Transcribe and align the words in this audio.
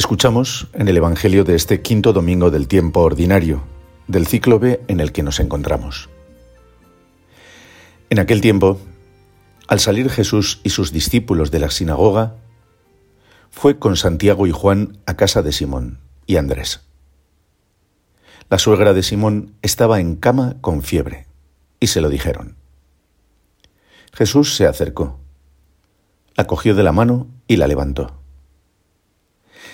Escuchamos 0.00 0.66
en 0.72 0.88
el 0.88 0.96
Evangelio 0.96 1.44
de 1.44 1.54
este 1.54 1.82
quinto 1.82 2.14
domingo 2.14 2.50
del 2.50 2.68
tiempo 2.68 3.00
ordinario, 3.00 3.62
del 4.08 4.26
ciclo 4.26 4.58
B 4.58 4.80
en 4.88 4.98
el 4.98 5.12
que 5.12 5.22
nos 5.22 5.40
encontramos. 5.40 6.08
En 8.08 8.18
aquel 8.18 8.40
tiempo, 8.40 8.80
al 9.68 9.78
salir 9.78 10.08
Jesús 10.08 10.62
y 10.64 10.70
sus 10.70 10.90
discípulos 10.90 11.50
de 11.50 11.58
la 11.58 11.70
sinagoga, 11.70 12.36
fue 13.50 13.78
con 13.78 13.94
Santiago 13.94 14.46
y 14.46 14.52
Juan 14.52 14.96
a 15.04 15.18
casa 15.18 15.42
de 15.42 15.52
Simón 15.52 15.98
y 16.26 16.36
Andrés. 16.36 16.80
La 18.48 18.56
suegra 18.56 18.94
de 18.94 19.02
Simón 19.02 19.52
estaba 19.60 20.00
en 20.00 20.16
cama 20.16 20.56
con 20.62 20.80
fiebre, 20.80 21.26
y 21.78 21.88
se 21.88 22.00
lo 22.00 22.08
dijeron. 22.08 22.56
Jesús 24.14 24.56
se 24.56 24.66
acercó, 24.66 25.20
la 26.36 26.46
cogió 26.46 26.74
de 26.74 26.84
la 26.84 26.92
mano 26.92 27.26
y 27.46 27.56
la 27.56 27.66
levantó 27.66 28.19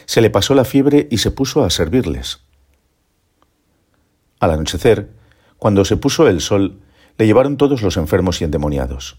se 0.07 0.21
le 0.21 0.31
pasó 0.31 0.55
la 0.55 0.65
fiebre 0.65 1.09
y 1.11 1.19
se 1.19 1.31
puso 1.31 1.65
a 1.65 1.71
servirles. 1.71 2.41
Al 4.39 4.53
anochecer, 4.53 5.11
cuando 5.59 5.85
se 5.85 5.97
puso 5.97 6.29
el 6.29 6.41
sol, 6.41 6.81
le 7.19 7.27
llevaron 7.27 7.57
todos 7.57 7.83
los 7.83 7.97
enfermos 7.97 8.41
y 8.41 8.45
endemoniados. 8.45 9.19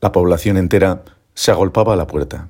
La 0.00 0.12
población 0.12 0.56
entera 0.56 1.04
se 1.34 1.50
agolpaba 1.50 1.94
a 1.94 1.96
la 1.96 2.06
puerta. 2.06 2.48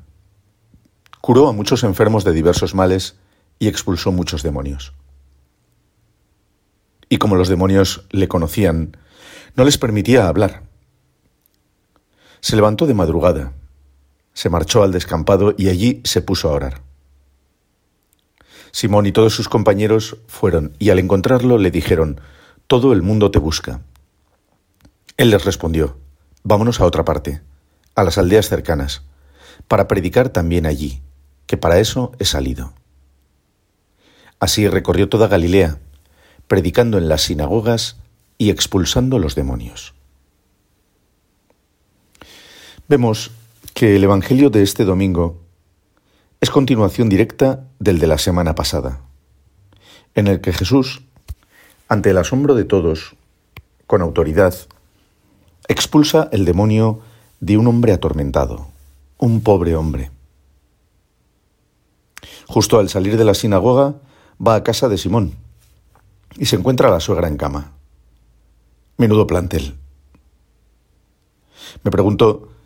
Curó 1.20 1.48
a 1.48 1.52
muchos 1.52 1.82
enfermos 1.82 2.24
de 2.24 2.32
diversos 2.32 2.74
males 2.74 3.16
y 3.58 3.68
expulsó 3.68 4.12
muchos 4.12 4.42
demonios. 4.42 4.92
Y 7.08 7.16
como 7.16 7.36
los 7.36 7.48
demonios 7.48 8.04
le 8.10 8.28
conocían, 8.28 8.96
no 9.56 9.64
les 9.64 9.78
permitía 9.78 10.28
hablar. 10.28 10.62
Se 12.40 12.54
levantó 12.54 12.86
de 12.86 12.94
madrugada 12.94 13.54
se 14.38 14.50
marchó 14.50 14.84
al 14.84 14.92
descampado 14.92 15.52
y 15.58 15.68
allí 15.68 16.00
se 16.04 16.22
puso 16.22 16.48
a 16.48 16.52
orar. 16.52 16.80
Simón 18.70 19.06
y 19.06 19.10
todos 19.10 19.34
sus 19.34 19.48
compañeros 19.48 20.18
fueron 20.28 20.76
y 20.78 20.90
al 20.90 21.00
encontrarlo 21.00 21.58
le 21.58 21.72
dijeron, 21.72 22.20
Todo 22.68 22.92
el 22.92 23.02
mundo 23.02 23.32
te 23.32 23.40
busca. 23.40 23.80
Él 25.16 25.30
les 25.30 25.44
respondió, 25.44 25.98
Vámonos 26.44 26.78
a 26.78 26.84
otra 26.84 27.04
parte, 27.04 27.42
a 27.96 28.04
las 28.04 28.16
aldeas 28.16 28.48
cercanas, 28.48 29.02
para 29.66 29.88
predicar 29.88 30.28
también 30.28 30.66
allí, 30.66 31.02
que 31.46 31.56
para 31.56 31.80
eso 31.80 32.12
he 32.20 32.24
salido. 32.24 32.74
Así 34.38 34.68
recorrió 34.68 35.08
toda 35.08 35.26
Galilea, 35.26 35.80
predicando 36.46 36.96
en 36.96 37.08
las 37.08 37.22
sinagogas 37.22 37.96
y 38.38 38.50
expulsando 38.50 39.18
los 39.18 39.34
demonios. 39.34 39.94
Vemos 42.86 43.32
que 43.78 43.94
el 43.94 44.02
Evangelio 44.02 44.50
de 44.50 44.64
este 44.64 44.84
domingo 44.84 45.36
es 46.40 46.50
continuación 46.50 47.08
directa 47.08 47.68
del 47.78 48.00
de 48.00 48.08
la 48.08 48.18
semana 48.18 48.56
pasada, 48.56 49.02
en 50.16 50.26
el 50.26 50.40
que 50.40 50.52
Jesús, 50.52 51.02
ante 51.86 52.10
el 52.10 52.18
asombro 52.18 52.56
de 52.56 52.64
todos, 52.64 53.14
con 53.86 54.02
autoridad, 54.02 54.52
expulsa 55.68 56.28
el 56.32 56.44
demonio 56.44 56.98
de 57.38 57.56
un 57.56 57.68
hombre 57.68 57.92
atormentado, 57.92 58.66
un 59.16 59.42
pobre 59.42 59.76
hombre. 59.76 60.10
Justo 62.48 62.80
al 62.80 62.88
salir 62.88 63.16
de 63.16 63.24
la 63.24 63.34
sinagoga, 63.34 63.94
va 64.44 64.56
a 64.56 64.64
casa 64.64 64.88
de 64.88 64.98
Simón 64.98 65.34
y 66.36 66.46
se 66.46 66.56
encuentra 66.56 66.88
a 66.88 66.90
la 66.90 66.98
suegra 66.98 67.28
en 67.28 67.36
cama. 67.36 67.74
Menudo 68.96 69.28
plantel. 69.28 69.76
Me 71.84 71.92
pregunto, 71.92 72.57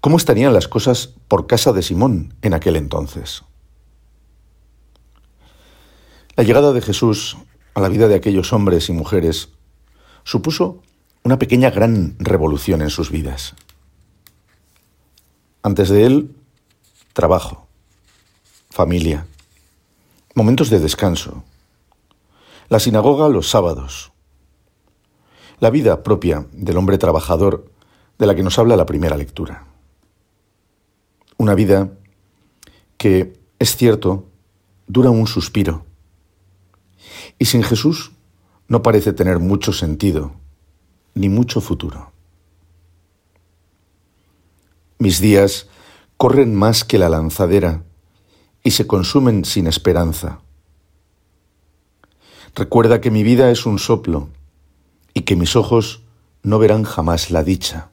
¿Cómo 0.00 0.16
estarían 0.16 0.54
las 0.54 0.66
cosas 0.66 1.10
por 1.28 1.46
casa 1.46 1.72
de 1.72 1.82
Simón 1.82 2.34
en 2.40 2.54
aquel 2.54 2.76
entonces? 2.76 3.42
La 6.36 6.44
llegada 6.44 6.72
de 6.72 6.80
Jesús 6.80 7.36
a 7.74 7.80
la 7.80 7.90
vida 7.90 8.08
de 8.08 8.14
aquellos 8.14 8.54
hombres 8.54 8.88
y 8.88 8.92
mujeres 8.92 9.50
supuso 10.24 10.82
una 11.22 11.38
pequeña 11.38 11.68
gran 11.68 12.16
revolución 12.18 12.80
en 12.80 12.88
sus 12.88 13.10
vidas. 13.10 13.54
Antes 15.62 15.90
de 15.90 16.06
él, 16.06 16.34
trabajo, 17.12 17.66
familia, 18.70 19.26
momentos 20.34 20.70
de 20.70 20.80
descanso, 20.80 21.44
la 22.70 22.80
sinagoga 22.80 23.28
los 23.28 23.50
sábados, 23.50 24.12
la 25.58 25.68
vida 25.68 26.02
propia 26.02 26.46
del 26.52 26.78
hombre 26.78 26.96
trabajador 26.96 27.70
de 28.18 28.26
la 28.26 28.34
que 28.34 28.42
nos 28.42 28.58
habla 28.58 28.76
la 28.76 28.86
primera 28.86 29.18
lectura. 29.18 29.69
Una 31.40 31.54
vida 31.54 31.88
que, 32.98 33.32
es 33.58 33.74
cierto, 33.74 34.26
dura 34.86 35.08
un 35.08 35.26
suspiro. 35.26 35.86
Y 37.38 37.46
sin 37.46 37.62
Jesús 37.62 38.12
no 38.68 38.82
parece 38.82 39.14
tener 39.14 39.38
mucho 39.38 39.72
sentido, 39.72 40.32
ni 41.14 41.30
mucho 41.30 41.62
futuro. 41.62 42.12
Mis 44.98 45.18
días 45.22 45.68
corren 46.18 46.54
más 46.54 46.84
que 46.84 46.98
la 46.98 47.08
lanzadera 47.08 47.84
y 48.62 48.72
se 48.72 48.86
consumen 48.86 49.46
sin 49.46 49.66
esperanza. 49.66 50.40
Recuerda 52.54 53.00
que 53.00 53.10
mi 53.10 53.22
vida 53.22 53.50
es 53.50 53.64
un 53.64 53.78
soplo 53.78 54.28
y 55.14 55.22
que 55.22 55.36
mis 55.36 55.56
ojos 55.56 56.02
no 56.42 56.58
verán 56.58 56.84
jamás 56.84 57.30
la 57.30 57.42
dicha. 57.42 57.92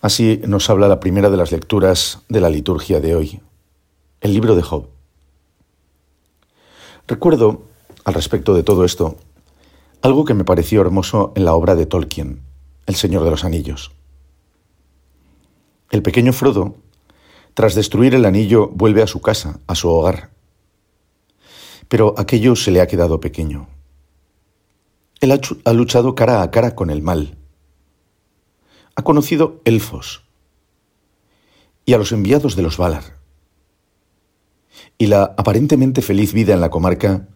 Así 0.00 0.40
nos 0.46 0.70
habla 0.70 0.88
la 0.88 0.98
primera 0.98 1.28
de 1.28 1.36
las 1.36 1.52
lecturas 1.52 2.22
de 2.30 2.40
la 2.40 2.48
liturgia 2.48 3.00
de 3.00 3.14
hoy, 3.14 3.40
el 4.22 4.32
libro 4.32 4.56
de 4.56 4.62
Job. 4.62 4.88
Recuerdo, 7.06 7.64
al 8.04 8.14
respecto 8.14 8.54
de 8.54 8.62
todo 8.62 8.86
esto, 8.86 9.16
algo 10.00 10.24
que 10.24 10.32
me 10.32 10.44
pareció 10.44 10.80
hermoso 10.80 11.32
en 11.36 11.44
la 11.44 11.52
obra 11.52 11.74
de 11.74 11.84
Tolkien, 11.84 12.40
El 12.86 12.94
Señor 12.94 13.24
de 13.24 13.30
los 13.30 13.44
Anillos. 13.44 13.92
El 15.90 16.02
pequeño 16.02 16.32
Frodo, 16.32 16.76
tras 17.52 17.74
destruir 17.74 18.14
el 18.14 18.24
anillo, 18.24 18.68
vuelve 18.68 19.02
a 19.02 19.06
su 19.06 19.20
casa, 19.20 19.60
a 19.66 19.74
su 19.74 19.90
hogar. 19.90 20.30
Pero 21.88 22.14
aquello 22.16 22.56
se 22.56 22.70
le 22.70 22.80
ha 22.80 22.86
quedado 22.86 23.20
pequeño. 23.20 23.68
Él 25.20 25.38
ha 25.64 25.72
luchado 25.74 26.14
cara 26.14 26.40
a 26.40 26.50
cara 26.50 26.74
con 26.74 26.88
el 26.88 27.02
mal 27.02 27.36
ha 29.00 29.02
conocido 29.02 29.62
elfos 29.64 30.24
y 31.86 31.94
a 31.94 31.98
los 31.98 32.12
enviados 32.12 32.54
de 32.54 32.62
los 32.62 32.76
Valar. 32.76 33.18
Y 34.98 35.06
la 35.06 35.34
aparentemente 35.38 36.02
feliz 36.02 36.34
vida 36.34 36.52
en 36.52 36.60
la 36.60 36.68
comarca 36.68 37.26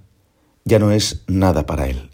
ya 0.65 0.79
no 0.79 0.93
es 0.93 1.25
nada 1.27 1.65
para 1.65 1.89
él. 1.89 2.11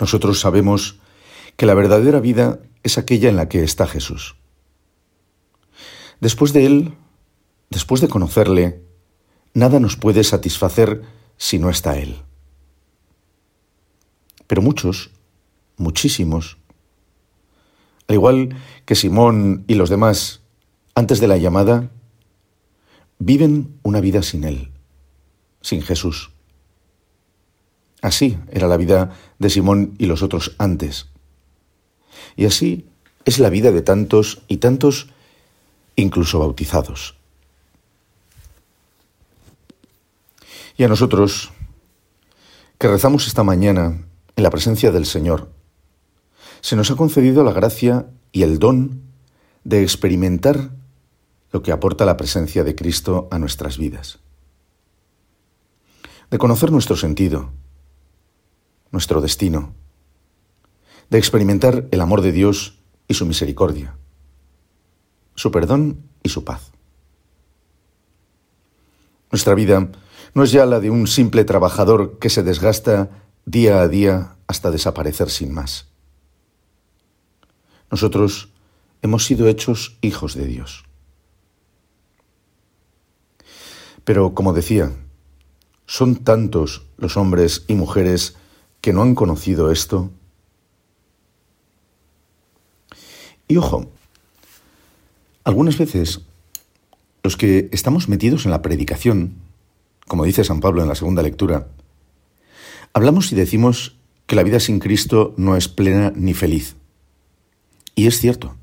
Nosotros 0.00 0.40
sabemos 0.40 0.98
que 1.56 1.66
la 1.66 1.74
verdadera 1.74 2.18
vida 2.18 2.58
es 2.82 2.98
aquella 2.98 3.28
en 3.28 3.36
la 3.36 3.48
que 3.48 3.62
está 3.62 3.86
Jesús. 3.86 4.34
Después 6.20 6.52
de 6.52 6.66
Él, 6.66 6.94
después 7.70 8.00
de 8.00 8.08
conocerle, 8.08 8.82
nada 9.52 9.78
nos 9.78 9.96
puede 9.96 10.24
satisfacer 10.24 11.02
si 11.36 11.60
no 11.60 11.70
está 11.70 11.98
Él. 11.98 12.22
Pero 14.48 14.62
muchos, 14.62 15.12
muchísimos, 15.76 16.58
al 18.08 18.14
igual 18.14 18.56
que 18.84 18.94
Simón 18.94 19.64
y 19.66 19.74
los 19.74 19.90
demás 19.90 20.40
antes 20.94 21.20
de 21.20 21.28
la 21.28 21.36
llamada, 21.36 21.90
viven 23.18 23.78
una 23.82 24.00
vida 24.00 24.22
sin 24.22 24.44
Él, 24.44 24.70
sin 25.60 25.82
Jesús. 25.82 26.30
Así 28.02 28.38
era 28.50 28.68
la 28.68 28.76
vida 28.76 29.16
de 29.38 29.50
Simón 29.50 29.94
y 29.98 30.06
los 30.06 30.22
otros 30.22 30.54
antes. 30.58 31.08
Y 32.36 32.44
así 32.44 32.86
es 33.24 33.38
la 33.38 33.48
vida 33.48 33.72
de 33.72 33.82
tantos 33.82 34.42
y 34.46 34.58
tantos, 34.58 35.08
incluso 35.96 36.38
bautizados. 36.38 37.16
Y 40.76 40.84
a 40.84 40.88
nosotros, 40.88 41.52
que 42.78 42.88
rezamos 42.88 43.26
esta 43.26 43.42
mañana 43.42 44.02
en 44.36 44.42
la 44.42 44.50
presencia 44.50 44.90
del 44.90 45.06
Señor, 45.06 45.48
se 46.64 46.76
nos 46.76 46.90
ha 46.90 46.96
concedido 46.96 47.44
la 47.44 47.52
gracia 47.52 48.06
y 48.32 48.42
el 48.42 48.58
don 48.58 49.02
de 49.64 49.82
experimentar 49.82 50.70
lo 51.52 51.62
que 51.62 51.72
aporta 51.72 52.06
la 52.06 52.16
presencia 52.16 52.64
de 52.64 52.74
Cristo 52.74 53.28
a 53.30 53.38
nuestras 53.38 53.76
vidas, 53.76 54.18
de 56.30 56.38
conocer 56.38 56.72
nuestro 56.72 56.96
sentido, 56.96 57.50
nuestro 58.92 59.20
destino, 59.20 59.74
de 61.10 61.18
experimentar 61.18 61.86
el 61.90 62.00
amor 62.00 62.22
de 62.22 62.32
Dios 62.32 62.78
y 63.08 63.12
su 63.12 63.26
misericordia, 63.26 63.98
su 65.34 65.50
perdón 65.50 66.00
y 66.22 66.30
su 66.30 66.44
paz. 66.44 66.72
Nuestra 69.30 69.54
vida 69.54 69.90
no 70.32 70.44
es 70.44 70.50
ya 70.50 70.64
la 70.64 70.80
de 70.80 70.88
un 70.88 71.08
simple 71.08 71.44
trabajador 71.44 72.18
que 72.18 72.30
se 72.30 72.42
desgasta 72.42 73.10
día 73.44 73.82
a 73.82 73.88
día 73.88 74.36
hasta 74.46 74.70
desaparecer 74.70 75.28
sin 75.28 75.52
más. 75.52 75.93
Nosotros 77.94 78.48
hemos 79.02 79.24
sido 79.24 79.46
hechos 79.46 79.98
hijos 80.00 80.34
de 80.34 80.46
Dios. 80.46 80.82
Pero, 84.02 84.34
como 84.34 84.52
decía, 84.52 84.90
son 85.86 86.16
tantos 86.16 86.88
los 86.96 87.16
hombres 87.16 87.64
y 87.68 87.76
mujeres 87.76 88.34
que 88.80 88.92
no 88.92 89.02
han 89.02 89.14
conocido 89.14 89.70
esto. 89.70 90.10
Y 93.46 93.58
ojo, 93.58 93.88
algunas 95.44 95.78
veces 95.78 96.22
los 97.22 97.36
que 97.36 97.68
estamos 97.70 98.08
metidos 98.08 98.44
en 98.44 98.50
la 98.50 98.60
predicación, 98.60 99.36
como 100.08 100.24
dice 100.24 100.42
San 100.42 100.58
Pablo 100.58 100.82
en 100.82 100.88
la 100.88 100.96
segunda 100.96 101.22
lectura, 101.22 101.68
hablamos 102.92 103.30
y 103.30 103.36
decimos 103.36 103.94
que 104.26 104.34
la 104.34 104.42
vida 104.42 104.58
sin 104.58 104.80
Cristo 104.80 105.32
no 105.36 105.56
es 105.56 105.68
plena 105.68 106.12
ni 106.16 106.34
feliz. 106.34 106.74
Y 107.94 108.06
es 108.06 108.18
cierto. 108.18 108.56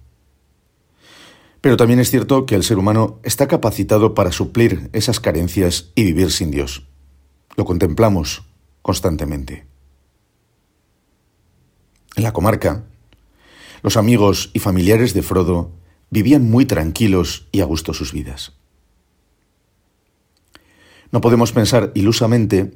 Pero 1.61 1.77
también 1.77 1.99
es 1.99 2.09
cierto 2.09 2.45
que 2.45 2.55
el 2.55 2.63
ser 2.63 2.77
humano 2.77 3.19
está 3.23 3.47
capacitado 3.47 4.15
para 4.15 4.31
suplir 4.31 4.89
esas 4.93 5.19
carencias 5.19 5.91
y 5.95 6.03
vivir 6.03 6.31
sin 6.31 6.51
Dios. 6.51 6.87
Lo 7.55 7.65
contemplamos 7.65 8.43
constantemente. 8.81 9.65
En 12.15 12.23
la 12.23 12.33
comarca, 12.33 12.83
los 13.83 13.95
amigos 13.95 14.49
y 14.53 14.59
familiares 14.59 15.13
de 15.13 15.21
Frodo 15.21 15.71
vivían 16.09 16.49
muy 16.49 16.65
tranquilos 16.65 17.47
y 17.51 17.61
a 17.61 17.65
gusto 17.65 17.93
sus 17.93 18.11
vidas. 18.11 18.53
No 21.11 21.21
podemos 21.21 21.51
pensar 21.51 21.91
ilusamente 21.93 22.73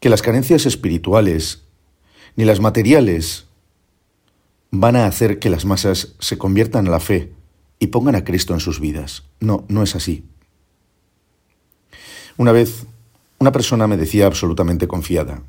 que 0.00 0.08
las 0.08 0.22
carencias 0.22 0.66
espirituales 0.66 1.64
ni 2.36 2.44
las 2.44 2.60
materiales 2.60 3.46
van 4.72 4.96
a 4.96 5.06
hacer 5.06 5.38
que 5.38 5.50
las 5.50 5.66
masas 5.66 6.14
se 6.18 6.38
conviertan 6.38 6.88
a 6.88 6.90
la 6.90 6.98
fe 6.98 7.34
y 7.78 7.88
pongan 7.88 8.16
a 8.16 8.24
Cristo 8.24 8.54
en 8.54 8.60
sus 8.60 8.80
vidas. 8.80 9.24
No, 9.38 9.64
no 9.68 9.82
es 9.82 9.94
así. 9.94 10.24
Una 12.38 12.52
vez, 12.52 12.86
una 13.38 13.52
persona 13.52 13.86
me 13.86 13.98
decía 13.98 14.26
absolutamente 14.26 14.88
confiada, 14.88 15.42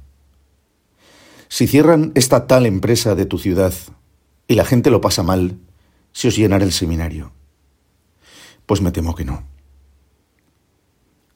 si 1.47 1.67
cierran 1.67 2.11
esta 2.15 2.47
tal 2.47 2.65
empresa 2.65 3.15
de 3.15 3.25
tu 3.25 3.37
ciudad 3.37 3.73
y 4.47 4.55
la 4.55 4.65
gente 4.65 4.89
lo 4.89 4.99
pasa 4.99 5.23
mal, 5.23 5.57
¿se 6.11 6.27
os 6.27 6.35
llenará 6.35 6.65
el 6.65 6.73
seminario? 6.73 7.31
Pues 8.65 8.81
me 8.81 8.91
temo 8.91 9.15
que 9.15 9.23
no. 9.23 9.43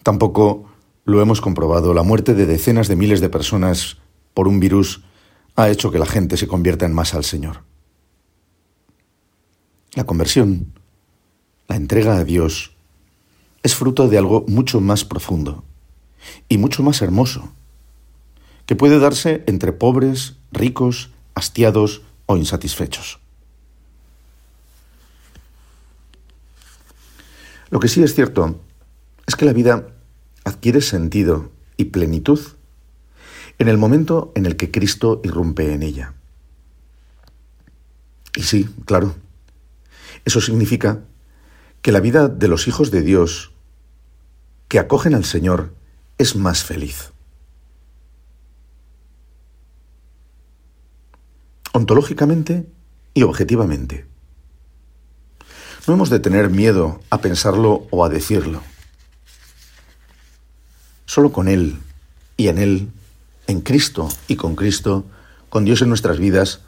Tampoco 0.03 0.65
lo 1.05 1.21
hemos 1.21 1.39
comprobado. 1.39 1.93
La 1.93 2.03
muerte 2.03 2.33
de 2.33 2.47
decenas 2.47 2.87
de 2.87 2.95
miles 2.95 3.21
de 3.21 3.29
personas 3.29 3.97
por 4.33 4.47
un 4.47 4.59
virus 4.59 5.03
ha 5.55 5.69
hecho 5.69 5.91
que 5.91 5.99
la 5.99 6.05
gente 6.05 6.35
se 6.35 6.47
convierta 6.47 6.85
en 6.85 6.93
masa 6.93 7.17
al 7.17 7.23
Señor. 7.23 7.67
La 9.97 10.05
conversión 10.05 10.73
la 11.67 11.75
entrega 11.75 12.17
a 12.17 12.23
Dios 12.23 12.75
es 13.63 13.73
fruto 13.73 14.07
de 14.07 14.19
algo 14.19 14.45
mucho 14.47 14.79
más 14.79 15.03
profundo 15.03 15.63
y 16.47 16.59
mucho 16.59 16.83
más 16.83 17.01
hermoso, 17.01 17.51
que 18.67 18.75
puede 18.75 18.99
darse 18.99 19.43
entre 19.47 19.73
pobres, 19.73 20.35
ricos, 20.51 21.09
hastiados 21.33 22.03
o 22.27 22.37
insatisfechos. 22.37 23.17
Lo 27.71 27.79
que 27.79 27.87
sí 27.87 28.03
es 28.03 28.13
cierto 28.13 28.61
es 29.25 29.35
que 29.35 29.45
la 29.45 29.53
vida 29.53 29.87
adquiere 30.43 30.81
sentido 30.81 31.49
y 31.75 31.85
plenitud 31.85 32.39
en 33.57 33.67
el 33.67 33.79
momento 33.79 34.31
en 34.35 34.45
el 34.45 34.57
que 34.57 34.69
Cristo 34.69 35.21
irrumpe 35.23 35.73
en 35.73 35.81
ella. 35.81 36.13
Y 38.35 38.43
sí, 38.43 38.69
claro, 38.85 39.15
eso 40.27 40.41
significa 40.41 41.05
que 41.81 41.93
la 41.93 42.01
vida 42.01 42.27
de 42.27 42.49
los 42.49 42.67
hijos 42.67 42.91
de 42.91 43.01
Dios 43.01 43.53
que 44.67 44.77
acogen 44.77 45.15
al 45.15 45.23
Señor 45.23 45.73
es 46.17 46.35
más 46.35 46.65
feliz. 46.65 47.13
Ontológicamente 51.71 52.67
y 53.13 53.23
objetivamente. 53.23 54.05
No 55.87 55.93
hemos 55.93 56.09
de 56.09 56.19
tener 56.19 56.49
miedo 56.49 56.99
a 57.09 57.21
pensarlo 57.21 57.87
o 57.89 58.03
a 58.03 58.09
decirlo. 58.09 58.61
Solo 61.05 61.31
con 61.31 61.47
Él 61.47 61.79
y 62.35 62.49
en 62.49 62.57
Él, 62.57 62.91
en 63.47 63.61
Cristo 63.61 64.09
y 64.27 64.35
con 64.35 64.57
Cristo, 64.57 65.05
con 65.47 65.63
Dios 65.63 65.81
en 65.81 65.87
nuestras 65.87 66.19
vidas, 66.19 66.59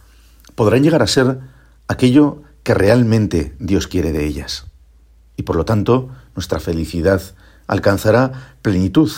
podrán 0.56 0.82
llegar 0.82 1.02
a 1.02 1.08
ser 1.08 1.40
aquello 1.90 2.44
que 2.70 2.76
realmente 2.76 3.56
Dios 3.58 3.88
quiere 3.88 4.12
de 4.12 4.28
ellas 4.28 4.68
y 5.36 5.42
por 5.42 5.56
lo 5.56 5.66
tanto 5.66 6.16
nuestra 6.36 6.60
felicidad 6.60 7.20
alcanzará 7.66 8.58
plenitud 8.62 9.12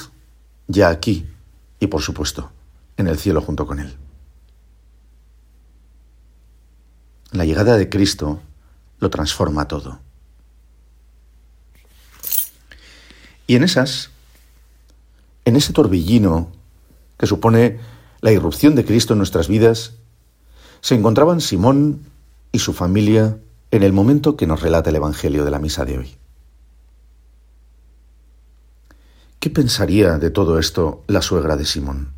ya 0.70 0.88
aquí 0.88 1.28
y 1.78 1.88
por 1.88 2.02
supuesto 2.02 2.50
en 2.96 3.08
el 3.08 3.18
cielo 3.18 3.42
junto 3.42 3.68
con 3.68 3.82
Él. 3.82 3.94
La 7.34 7.44
llegada 7.44 7.76
de 7.76 7.90
Cristo 7.90 8.40
lo 9.00 9.10
transforma 9.10 9.68
todo. 9.68 10.00
Y 13.48 13.58
en 13.58 13.66
esas, 13.66 14.12
en 15.44 15.58
ese 15.58 15.74
torbellino 15.74 16.54
que 17.18 17.28
supone 17.28 17.82
la 18.22 18.32
irrupción 18.32 18.76
de 18.76 18.86
Cristo 18.86 19.12
en 19.12 19.18
nuestras 19.18 19.50
vidas, 19.50 19.96
se 20.80 20.96
encontraban 20.96 21.42
Simón 21.42 22.10
y 22.52 22.60
su 22.60 22.74
familia 22.74 23.38
en 23.72 23.84
el 23.84 23.94
momento 23.94 24.36
que 24.36 24.48
nos 24.48 24.62
relata 24.62 24.90
el 24.90 24.98
Evangelio 24.98 25.46
de 25.46 25.52
la 25.52 25.60
misa 25.60 25.86
de 25.86 25.98
hoy. 25.98 26.18
¿Qué 29.40 29.50
pensaría 29.50 30.18
de 30.20 30.30
todo 30.30 30.60
esto 30.60 31.04
la 31.08 31.22
suegra 31.22 31.56
de 31.56 31.66
Simón? 31.66 32.14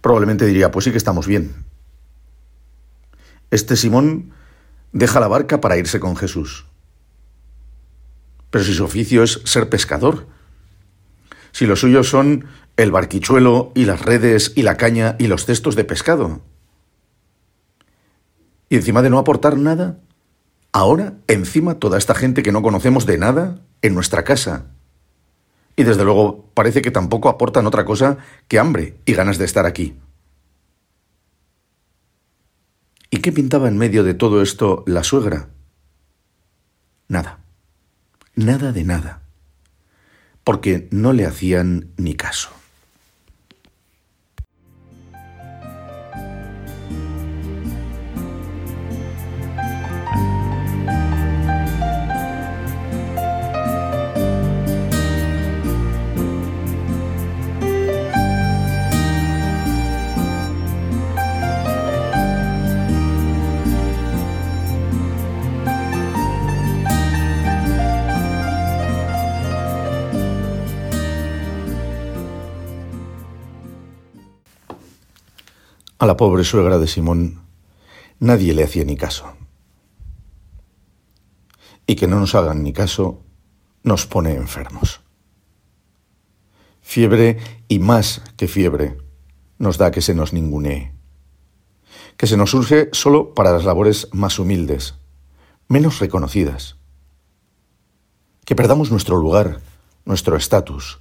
Probablemente 0.00 0.44
diría, 0.46 0.70
pues 0.70 0.84
sí 0.84 0.90
que 0.90 0.98
estamos 0.98 1.26
bien. 1.26 1.64
Este 3.50 3.76
Simón 3.76 4.32
deja 4.92 5.20
la 5.20 5.28
barca 5.28 5.60
para 5.60 5.76
irse 5.76 6.00
con 6.00 6.16
Jesús. 6.16 6.66
Pero 8.50 8.64
si 8.64 8.74
su 8.74 8.84
oficio 8.84 9.22
es 9.22 9.40
ser 9.44 9.68
pescador, 9.68 10.26
si 11.52 11.66
los 11.66 11.80
suyos 11.80 12.08
son 12.08 12.46
el 12.76 12.90
barquichuelo 12.90 13.72
y 13.74 13.84
las 13.84 14.02
redes 14.02 14.52
y 14.56 14.62
la 14.62 14.76
caña 14.76 15.16
y 15.18 15.26
los 15.26 15.46
cestos 15.46 15.76
de 15.76 15.84
pescado, 15.84 16.42
y 18.70 18.76
encima 18.76 19.02
de 19.02 19.10
no 19.10 19.18
aportar 19.18 19.58
nada, 19.58 19.98
ahora 20.72 21.14
encima 21.26 21.74
toda 21.74 21.98
esta 21.98 22.14
gente 22.14 22.42
que 22.42 22.52
no 22.52 22.62
conocemos 22.62 23.04
de 23.04 23.18
nada 23.18 23.60
en 23.82 23.94
nuestra 23.94 24.22
casa. 24.22 24.66
Y 25.74 25.82
desde 25.82 26.04
luego 26.04 26.48
parece 26.54 26.80
que 26.80 26.92
tampoco 26.92 27.28
aportan 27.28 27.66
otra 27.66 27.84
cosa 27.84 28.18
que 28.46 28.60
hambre 28.60 28.96
y 29.04 29.12
ganas 29.12 29.38
de 29.38 29.44
estar 29.44 29.66
aquí. 29.66 29.96
¿Y 33.10 33.18
qué 33.18 33.32
pintaba 33.32 33.66
en 33.66 33.76
medio 33.76 34.04
de 34.04 34.14
todo 34.14 34.40
esto 34.40 34.84
la 34.86 35.02
suegra? 35.02 35.48
Nada. 37.08 37.40
Nada 38.36 38.70
de 38.70 38.84
nada. 38.84 39.22
Porque 40.44 40.88
no 40.92 41.12
le 41.12 41.26
hacían 41.26 41.88
ni 41.96 42.14
caso. 42.14 42.59
La 76.10 76.16
pobre 76.16 76.42
suegra 76.42 76.78
de 76.78 76.88
Simón 76.88 77.46
nadie 78.18 78.52
le 78.52 78.64
hacía 78.64 78.84
ni 78.84 78.96
caso. 78.96 79.32
y 81.86 81.94
que 81.94 82.08
no 82.08 82.18
nos 82.18 82.34
hagan 82.34 82.64
ni 82.64 82.72
caso, 82.72 83.22
nos 83.84 84.06
pone 84.06 84.34
enfermos. 84.34 85.02
Fiebre 86.80 87.38
y 87.68 87.78
más 87.78 88.22
que 88.36 88.48
fiebre 88.48 88.98
nos 89.58 89.78
da 89.78 89.92
que 89.92 90.00
se 90.00 90.12
nos 90.12 90.32
ningunee, 90.32 90.92
que 92.16 92.26
se 92.26 92.36
nos 92.36 92.50
surge 92.50 92.88
solo 92.90 93.32
para 93.32 93.52
las 93.52 93.64
labores 93.64 94.08
más 94.10 94.40
humildes, 94.40 94.96
menos 95.68 96.00
reconocidas, 96.00 96.76
que 98.44 98.56
perdamos 98.56 98.90
nuestro 98.90 99.16
lugar, 99.16 99.60
nuestro 100.04 100.36
estatus. 100.36 100.98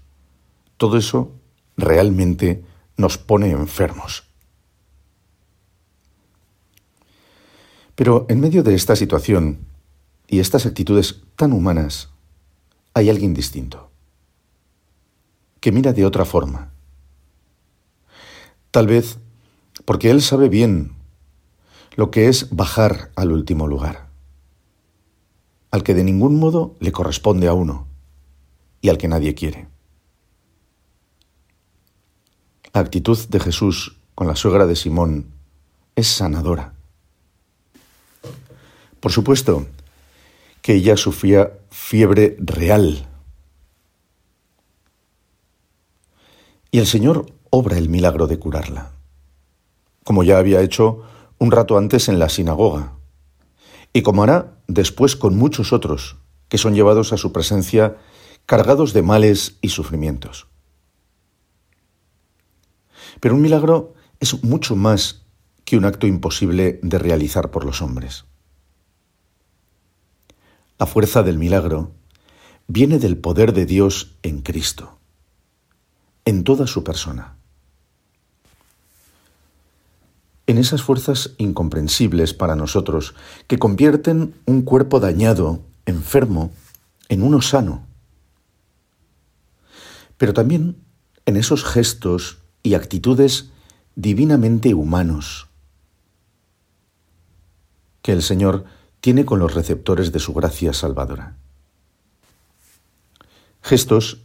Todo 0.77 0.97
eso 0.97 1.31
realmente 1.77 2.63
nos 2.95 3.17
pone 3.17 3.49
enfermos. 3.49 4.28
Pero 7.99 8.25
en 8.29 8.39
medio 8.39 8.63
de 8.63 8.75
esta 8.75 8.95
situación 8.95 9.67
y 10.25 10.39
estas 10.39 10.65
actitudes 10.65 11.21
tan 11.35 11.51
humanas, 11.51 12.07
hay 12.93 13.09
alguien 13.09 13.33
distinto, 13.33 13.91
que 15.59 15.73
mira 15.73 15.91
de 15.91 16.05
otra 16.05 16.23
forma. 16.23 16.71
Tal 18.71 18.87
vez 18.87 19.17
porque 19.83 20.11
él 20.11 20.21
sabe 20.21 20.47
bien 20.47 20.93
lo 21.97 22.09
que 22.09 22.29
es 22.29 22.55
bajar 22.55 23.11
al 23.17 23.33
último 23.33 23.67
lugar, 23.67 24.07
al 25.69 25.83
que 25.83 25.93
de 25.93 26.05
ningún 26.05 26.39
modo 26.39 26.77
le 26.79 26.93
corresponde 26.93 27.49
a 27.49 27.53
uno 27.53 27.85
y 28.79 28.87
al 28.87 28.97
que 28.97 29.09
nadie 29.09 29.35
quiere. 29.35 29.67
La 32.73 32.79
actitud 32.79 33.19
de 33.27 33.41
Jesús 33.41 33.97
con 34.15 34.27
la 34.27 34.37
suegra 34.37 34.67
de 34.67 34.77
Simón 34.77 35.33
es 35.97 36.07
sanadora. 36.07 36.78
Por 38.99 39.11
supuesto 39.11 39.65
que 40.61 40.73
ella 40.73 40.97
sufría 40.97 41.53
fiebre 41.69 42.35
real. 42.39 43.07
Y 46.71 46.79
el 46.79 46.87
Señor 46.87 47.25
obra 47.49 47.77
el 47.77 47.89
milagro 47.89 48.27
de 48.27 48.37
curarla, 48.37 48.91
como 50.03 50.23
ya 50.23 50.37
había 50.37 50.61
hecho 50.61 51.03
un 51.39 51.51
rato 51.51 51.77
antes 51.77 52.09
en 52.09 52.19
la 52.19 52.29
sinagoga, 52.29 52.93
y 53.93 54.01
como 54.01 54.23
hará 54.23 54.57
después 54.67 55.15
con 55.15 55.37
muchos 55.37 55.73
otros 55.73 56.17
que 56.47 56.57
son 56.57 56.75
llevados 56.75 57.13
a 57.13 57.17
su 57.17 57.31
presencia 57.31 57.97
cargados 58.45 58.93
de 58.93 59.01
males 59.01 59.57
y 59.61 59.69
sufrimientos. 59.69 60.47
Pero 63.19 63.35
un 63.35 63.41
milagro 63.41 63.93
es 64.19 64.43
mucho 64.43 64.75
más 64.75 65.23
que 65.65 65.77
un 65.77 65.85
acto 65.85 66.07
imposible 66.07 66.79
de 66.81 66.99
realizar 66.99 67.51
por 67.51 67.65
los 67.65 67.81
hombres. 67.81 68.25
La 70.79 70.85
fuerza 70.85 71.23
del 71.23 71.37
milagro 71.37 71.91
viene 72.69 72.99
del 72.99 73.17
poder 73.17 73.51
de 73.51 73.65
Dios 73.65 74.15
en 74.23 74.41
Cristo, 74.41 74.97
en 76.23 76.45
toda 76.45 76.67
su 76.67 76.85
persona. 76.85 77.35
En 80.47 80.57
esas 80.57 80.81
fuerzas 80.81 81.31
incomprensibles 81.37 82.33
para 82.33 82.55
nosotros 82.55 83.13
que 83.47 83.59
convierten 83.59 84.33
un 84.45 84.61
cuerpo 84.61 85.01
dañado, 85.01 85.59
enfermo, 85.85 86.53
en 87.09 87.23
uno 87.23 87.41
sano. 87.41 87.85
Pero 90.17 90.33
también 90.33 90.77
en 91.25 91.35
esos 91.35 91.65
gestos 91.65 92.37
y 92.63 92.75
actitudes 92.75 93.49
divinamente 93.95 94.73
humanos 94.73 95.49
que 98.01 98.13
el 98.13 98.23
Señor 98.23 98.78
tiene 99.01 99.25
con 99.25 99.39
los 99.39 99.53
receptores 99.53 100.11
de 100.11 100.19
su 100.19 100.33
gracia 100.33 100.73
salvadora. 100.73 101.37
Gestos 103.61 104.21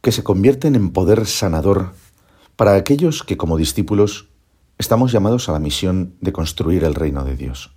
que 0.00 0.12
se 0.12 0.22
convierten 0.22 0.74
en 0.74 0.90
poder 0.90 1.26
sanador 1.26 1.92
para 2.56 2.74
aquellos 2.74 3.22
que 3.22 3.36
como 3.36 3.56
discípulos 3.56 4.28
estamos 4.78 5.12
llamados 5.12 5.48
a 5.48 5.52
la 5.52 5.58
misión 5.58 6.16
de 6.20 6.32
construir 6.32 6.84
el 6.84 6.94
reino 6.94 7.24
de 7.24 7.36
Dios. 7.36 7.74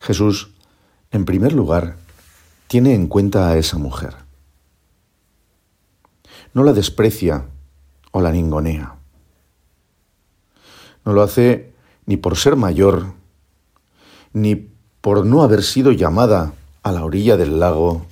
Jesús, 0.00 0.54
en 1.10 1.24
primer 1.24 1.52
lugar, 1.52 1.96
tiene 2.68 2.94
en 2.94 3.08
cuenta 3.08 3.48
a 3.48 3.56
esa 3.56 3.78
mujer. 3.78 4.14
No 6.54 6.62
la 6.62 6.72
desprecia 6.72 7.46
o 8.12 8.20
la 8.20 8.30
ningonea. 8.30 8.96
No 11.04 11.12
lo 11.12 11.22
hace 11.22 11.72
ni 12.06 12.16
por 12.16 12.36
ser 12.36 12.56
mayor 12.56 13.17
ni 14.32 14.56
por 15.00 15.24
no 15.24 15.42
haber 15.42 15.62
sido 15.62 15.92
llamada 15.92 16.54
a 16.82 16.92
la 16.92 17.04
orilla 17.04 17.36
del 17.36 17.60
lago, 17.60 18.06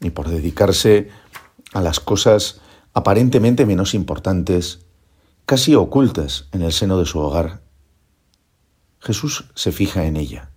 ni 0.00 0.10
por 0.10 0.28
dedicarse 0.28 1.10
a 1.72 1.80
las 1.80 2.00
cosas 2.00 2.60
aparentemente 2.94 3.66
menos 3.66 3.94
importantes, 3.94 4.80
casi 5.46 5.74
ocultas 5.74 6.48
en 6.52 6.62
el 6.62 6.72
seno 6.72 6.98
de 6.98 7.06
su 7.06 7.18
hogar. 7.18 7.62
Jesús 9.00 9.46
se 9.54 9.72
fija 9.72 10.06
en 10.06 10.16
ella, 10.16 10.50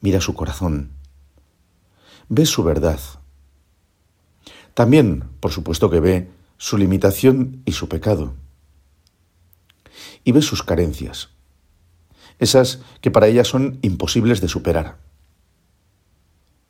mira 0.00 0.20
su 0.20 0.34
corazón, 0.34 0.92
ve 2.28 2.46
su 2.46 2.64
verdad. 2.64 3.00
También, 4.74 5.24
por 5.40 5.52
supuesto 5.52 5.90
que 5.90 6.00
ve 6.00 6.30
su 6.58 6.78
limitación 6.78 7.62
y 7.64 7.72
su 7.72 7.88
pecado, 7.88 8.34
y 10.24 10.32
ve 10.32 10.42
sus 10.42 10.62
carencias 10.62 11.35
esas 12.38 12.80
que 13.00 13.10
para 13.10 13.28
ella 13.28 13.44
son 13.44 13.78
imposibles 13.82 14.40
de 14.40 14.48
superar, 14.48 14.98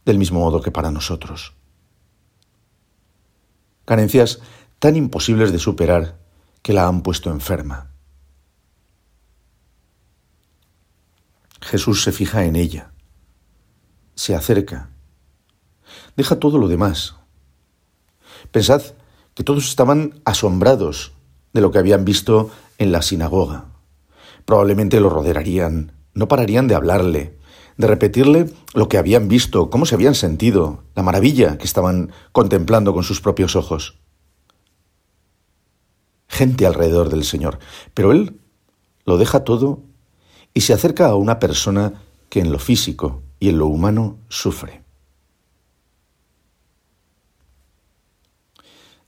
del 0.04 0.18
mismo 0.18 0.40
modo 0.40 0.62
que 0.62 0.70
para 0.70 0.90
nosotros. 0.90 1.54
Carencias 3.84 4.40
tan 4.78 4.96
imposibles 4.96 5.52
de 5.52 5.58
superar 5.58 6.18
que 6.62 6.72
la 6.72 6.86
han 6.86 7.02
puesto 7.02 7.30
enferma. 7.30 7.90
Jesús 11.60 12.02
se 12.02 12.12
fija 12.12 12.44
en 12.44 12.56
ella, 12.56 12.92
se 14.14 14.34
acerca, 14.34 14.90
deja 16.16 16.38
todo 16.38 16.58
lo 16.58 16.68
demás. 16.68 17.16
Pensad 18.50 18.82
que 19.34 19.44
todos 19.44 19.68
estaban 19.68 20.20
asombrados 20.24 21.12
de 21.52 21.60
lo 21.60 21.70
que 21.70 21.78
habían 21.78 22.04
visto 22.04 22.50
en 22.78 22.92
la 22.92 23.02
sinagoga. 23.02 23.75
Probablemente 24.46 25.00
lo 25.00 25.10
rodearían, 25.10 25.92
no 26.14 26.28
pararían 26.28 26.68
de 26.68 26.76
hablarle, 26.76 27.36
de 27.76 27.86
repetirle 27.86 28.50
lo 28.74 28.88
que 28.88 28.96
habían 28.96 29.28
visto, 29.28 29.70
cómo 29.70 29.86
se 29.86 29.96
habían 29.96 30.14
sentido, 30.14 30.84
la 30.94 31.02
maravilla 31.02 31.58
que 31.58 31.64
estaban 31.64 32.12
contemplando 32.32 32.94
con 32.94 33.02
sus 33.02 33.20
propios 33.20 33.56
ojos. 33.56 33.98
Gente 36.28 36.64
alrededor 36.64 37.10
del 37.10 37.24
Señor, 37.24 37.58
pero 37.92 38.12
Él 38.12 38.40
lo 39.04 39.18
deja 39.18 39.44
todo 39.44 39.82
y 40.54 40.62
se 40.62 40.72
acerca 40.72 41.06
a 41.06 41.16
una 41.16 41.38
persona 41.38 42.02
que 42.28 42.40
en 42.40 42.52
lo 42.52 42.58
físico 42.58 43.22
y 43.40 43.48
en 43.48 43.58
lo 43.58 43.66
humano 43.66 44.18
sufre. 44.28 44.84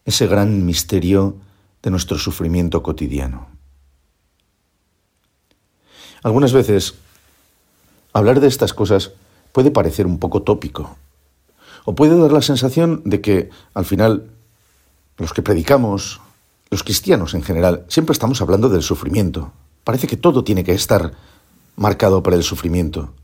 Ese 0.04 0.26
gran 0.26 0.66
misterio 0.66 1.36
de 1.82 1.90
nuestro 1.90 2.18
sufrimiento 2.18 2.82
cotidiano. 2.82 3.57
Algunas 6.22 6.52
veces 6.52 6.94
hablar 8.12 8.40
de 8.40 8.48
estas 8.48 8.74
cosas 8.74 9.12
puede 9.52 9.70
parecer 9.70 10.06
un 10.06 10.18
poco 10.18 10.42
tópico 10.42 10.96
o 11.84 11.94
puede 11.94 12.18
dar 12.18 12.32
la 12.32 12.42
sensación 12.42 13.02
de 13.04 13.20
que 13.20 13.50
al 13.74 13.84
final 13.84 14.30
los 15.16 15.32
que 15.32 15.42
predicamos, 15.42 16.20
los 16.70 16.82
cristianos 16.82 17.34
en 17.34 17.42
general, 17.42 17.84
siempre 17.88 18.12
estamos 18.12 18.40
hablando 18.40 18.68
del 18.68 18.82
sufrimiento. 18.82 19.52
Parece 19.84 20.06
que 20.06 20.16
todo 20.16 20.44
tiene 20.44 20.64
que 20.64 20.74
estar 20.74 21.12
marcado 21.76 22.22
por 22.22 22.34
el 22.34 22.42
sufrimiento. 22.42 23.14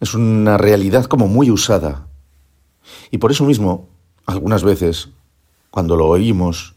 Es 0.00 0.14
una 0.14 0.56
realidad 0.56 1.06
como 1.06 1.26
muy 1.26 1.50
usada. 1.50 2.06
Y 3.10 3.18
por 3.18 3.32
eso 3.32 3.44
mismo, 3.44 3.88
algunas 4.26 4.62
veces, 4.62 5.08
cuando 5.70 5.96
lo 5.96 6.06
oímos, 6.06 6.74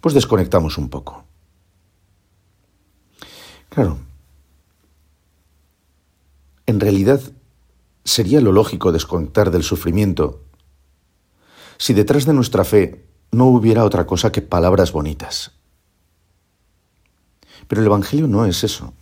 pues 0.00 0.14
desconectamos 0.14 0.78
un 0.78 0.88
poco. 0.88 1.24
Claro. 3.76 3.98
En 6.64 6.80
realidad, 6.80 7.20
sería 8.04 8.40
lo 8.40 8.50
lógico 8.50 8.90
descontar 8.90 9.50
del 9.50 9.64
sufrimiento 9.64 10.40
si 11.76 11.92
detrás 11.92 12.24
de 12.24 12.32
nuestra 12.32 12.64
fe 12.64 13.04
no 13.32 13.44
hubiera 13.48 13.84
otra 13.84 14.06
cosa 14.06 14.32
que 14.32 14.40
palabras 14.40 14.92
bonitas. 14.92 15.52
Pero 17.68 17.82
el 17.82 17.86
Evangelio 17.88 18.26
no 18.28 18.46
es 18.46 18.64
eso, 18.64 18.94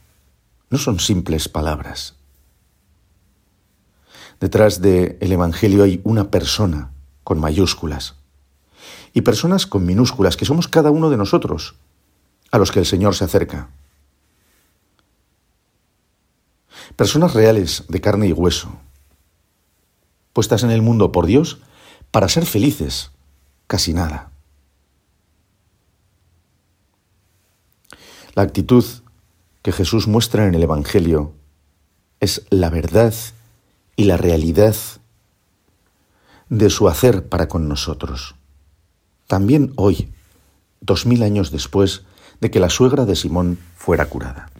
no 0.70 0.78
son 0.78 0.98
simples 0.98 1.48
palabras. 1.48 2.16
Detrás 4.40 4.80
del 4.80 5.18
Evangelio 5.20 5.84
hay 5.84 6.00
una 6.02 6.32
persona 6.32 6.90
con 7.22 7.38
mayúsculas 7.38 8.16
y 9.12 9.20
personas 9.20 9.68
con 9.68 9.86
minúsculas, 9.86 10.36
que 10.36 10.44
somos 10.44 10.66
cada 10.66 10.90
uno 10.90 11.10
de 11.10 11.16
nosotros, 11.16 11.76
a 12.50 12.58
los 12.58 12.72
que 12.72 12.80
el 12.80 12.86
Señor 12.86 13.14
se 13.14 13.22
acerca. 13.22 13.70
Personas 16.96 17.34
reales 17.34 17.84
de 17.88 18.00
carne 18.00 18.28
y 18.28 18.32
hueso, 18.32 18.78
puestas 20.32 20.62
en 20.62 20.70
el 20.70 20.82
mundo 20.82 21.12
por 21.12 21.26
Dios 21.26 21.58
para 22.10 22.28
ser 22.28 22.46
felices, 22.46 23.10
casi 23.66 23.92
nada. 23.92 24.30
La 28.34 28.42
actitud 28.42 28.84
que 29.62 29.72
Jesús 29.72 30.06
muestra 30.06 30.46
en 30.46 30.54
el 30.54 30.62
Evangelio 30.62 31.32
es 32.20 32.44
la 32.50 32.68
verdad 32.68 33.14
y 33.96 34.04
la 34.04 34.16
realidad 34.16 34.74
de 36.48 36.70
su 36.70 36.88
hacer 36.88 37.28
para 37.28 37.48
con 37.48 37.68
nosotros. 37.68 38.34
También 39.26 39.72
hoy, 39.76 40.12
dos 40.80 41.06
mil 41.06 41.22
años 41.22 41.50
después 41.50 42.02
de 42.40 42.50
que 42.50 42.60
la 42.60 42.70
suegra 42.70 43.04
de 43.04 43.16
Simón 43.16 43.58
fuera 43.76 44.06
curada. 44.06 44.50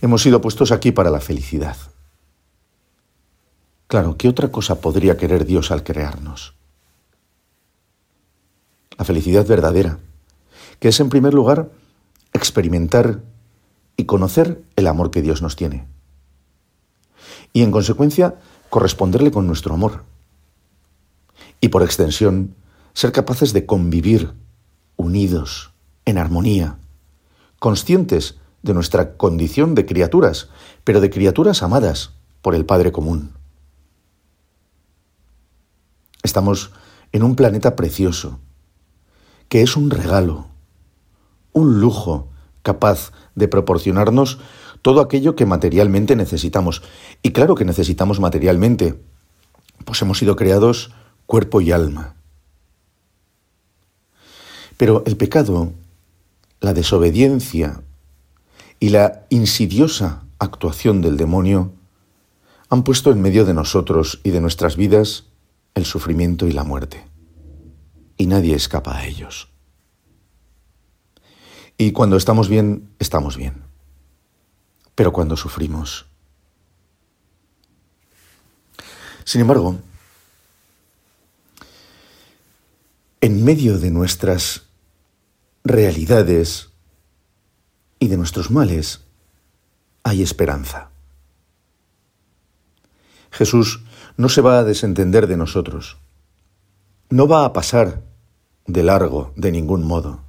Hemos 0.00 0.22
sido 0.22 0.40
puestos 0.40 0.72
aquí 0.72 0.92
para 0.92 1.10
la 1.10 1.20
felicidad. 1.20 1.76
Claro, 3.86 4.16
¿qué 4.16 4.28
otra 4.28 4.50
cosa 4.50 4.80
podría 4.80 5.16
querer 5.16 5.46
Dios 5.46 5.70
al 5.70 5.84
crearnos? 5.84 6.54
La 8.98 9.04
felicidad 9.04 9.46
verdadera, 9.46 9.98
que 10.80 10.88
es 10.88 11.00
en 11.00 11.08
primer 11.08 11.34
lugar 11.34 11.70
experimentar 12.32 13.22
y 13.96 14.04
conocer 14.04 14.62
el 14.76 14.86
amor 14.86 15.10
que 15.10 15.22
Dios 15.22 15.40
nos 15.40 15.56
tiene. 15.56 15.86
Y 17.52 17.62
en 17.62 17.70
consecuencia, 17.70 18.36
corresponderle 18.68 19.30
con 19.30 19.46
nuestro 19.46 19.74
amor. 19.74 20.04
Y 21.60 21.68
por 21.68 21.82
extensión, 21.82 22.54
ser 22.92 23.12
capaces 23.12 23.52
de 23.52 23.64
convivir 23.64 24.32
unidos, 24.96 25.70
en 26.04 26.18
armonía, 26.18 26.78
conscientes 27.58 28.36
de 28.66 28.74
nuestra 28.74 29.16
condición 29.16 29.74
de 29.74 29.86
criaturas, 29.86 30.50
pero 30.84 31.00
de 31.00 31.08
criaturas 31.08 31.62
amadas 31.62 32.12
por 32.42 32.54
el 32.54 32.66
Padre 32.66 32.92
común. 32.92 33.32
Estamos 36.22 36.72
en 37.12 37.22
un 37.22 37.36
planeta 37.36 37.76
precioso, 37.76 38.40
que 39.48 39.62
es 39.62 39.76
un 39.76 39.90
regalo, 39.90 40.48
un 41.52 41.80
lujo 41.80 42.28
capaz 42.62 43.12
de 43.36 43.48
proporcionarnos 43.48 44.38
todo 44.82 45.00
aquello 45.00 45.36
que 45.36 45.46
materialmente 45.46 46.16
necesitamos. 46.16 46.82
Y 47.22 47.30
claro 47.30 47.54
que 47.54 47.64
necesitamos 47.64 48.20
materialmente, 48.20 49.00
pues 49.84 50.02
hemos 50.02 50.18
sido 50.18 50.34
creados 50.36 50.90
cuerpo 51.26 51.60
y 51.60 51.70
alma. 51.70 52.16
Pero 54.76 55.04
el 55.06 55.16
pecado, 55.16 55.72
la 56.60 56.74
desobediencia 56.74 57.82
y 58.80 58.90
la 58.90 59.26
insidiosa 59.30 60.24
actuación 60.38 61.00
del 61.00 61.16
demonio 61.16 61.72
han 62.68 62.82
puesto 62.82 63.10
en 63.10 63.22
medio 63.22 63.44
de 63.44 63.54
nosotros 63.54 64.20
y 64.24 64.30
de 64.30 64.40
nuestras 64.40 64.76
vidas 64.76 65.24
el 65.74 65.84
sufrimiento 65.84 66.46
y 66.46 66.52
la 66.52 66.64
muerte. 66.64 67.06
Y 68.16 68.26
nadie 68.26 68.54
escapa 68.54 68.96
a 68.96 69.06
ellos. 69.06 69.48
Y 71.78 71.92
cuando 71.92 72.16
estamos 72.16 72.48
bien, 72.48 72.88
estamos 72.98 73.36
bien. 73.36 73.62
Pero 74.94 75.12
cuando 75.12 75.36
sufrimos... 75.36 76.06
Sin 79.24 79.40
embargo, 79.40 79.76
en 83.20 83.44
medio 83.44 83.78
de 83.78 83.90
nuestras 83.90 84.62
realidades 85.64 86.70
y 87.98 88.08
de 88.08 88.16
nuestros 88.16 88.50
males, 88.50 89.04
hay 90.02 90.22
esperanza. 90.22 90.90
Jesús 93.30 93.84
no 94.16 94.28
se 94.28 94.40
va 94.40 94.58
a 94.58 94.64
desentender 94.64 95.26
de 95.26 95.36
nosotros. 95.36 95.98
No 97.10 97.28
va 97.28 97.44
a 97.44 97.52
pasar 97.52 98.02
de 98.66 98.82
largo 98.82 99.32
de 99.36 99.52
ningún 99.52 99.84
modo. 99.84 100.20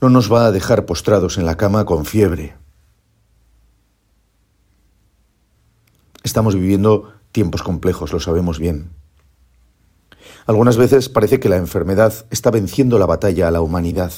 No 0.00 0.10
nos 0.10 0.32
va 0.32 0.46
a 0.46 0.52
dejar 0.52 0.86
postrados 0.86 1.38
en 1.38 1.46
la 1.46 1.56
cama 1.56 1.84
con 1.84 2.04
fiebre. 2.04 2.56
Estamos 6.22 6.54
viviendo 6.54 7.12
tiempos 7.32 7.62
complejos, 7.62 8.12
lo 8.12 8.20
sabemos 8.20 8.58
bien. 8.58 8.90
Algunas 10.46 10.76
veces 10.76 11.08
parece 11.08 11.40
que 11.40 11.48
la 11.48 11.56
enfermedad 11.56 12.26
está 12.30 12.50
venciendo 12.50 12.98
la 12.98 13.06
batalla 13.06 13.48
a 13.48 13.50
la 13.50 13.60
humanidad, 13.60 14.12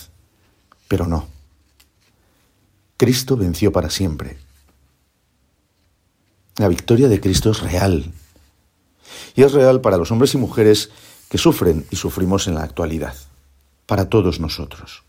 pero 0.88 1.06
no. 1.06 1.26
Cristo 3.02 3.36
venció 3.36 3.72
para 3.72 3.90
siempre. 3.90 4.38
La 6.56 6.68
victoria 6.68 7.08
de 7.08 7.20
Cristo 7.20 7.50
es 7.50 7.60
real. 7.60 8.12
Y 9.34 9.42
es 9.42 9.50
real 9.50 9.80
para 9.80 9.96
los 9.96 10.12
hombres 10.12 10.34
y 10.34 10.38
mujeres 10.38 10.88
que 11.28 11.36
sufren 11.36 11.84
y 11.90 11.96
sufrimos 11.96 12.46
en 12.46 12.54
la 12.54 12.62
actualidad, 12.62 13.16
para 13.86 14.08
todos 14.08 14.38
nosotros. 14.38 15.02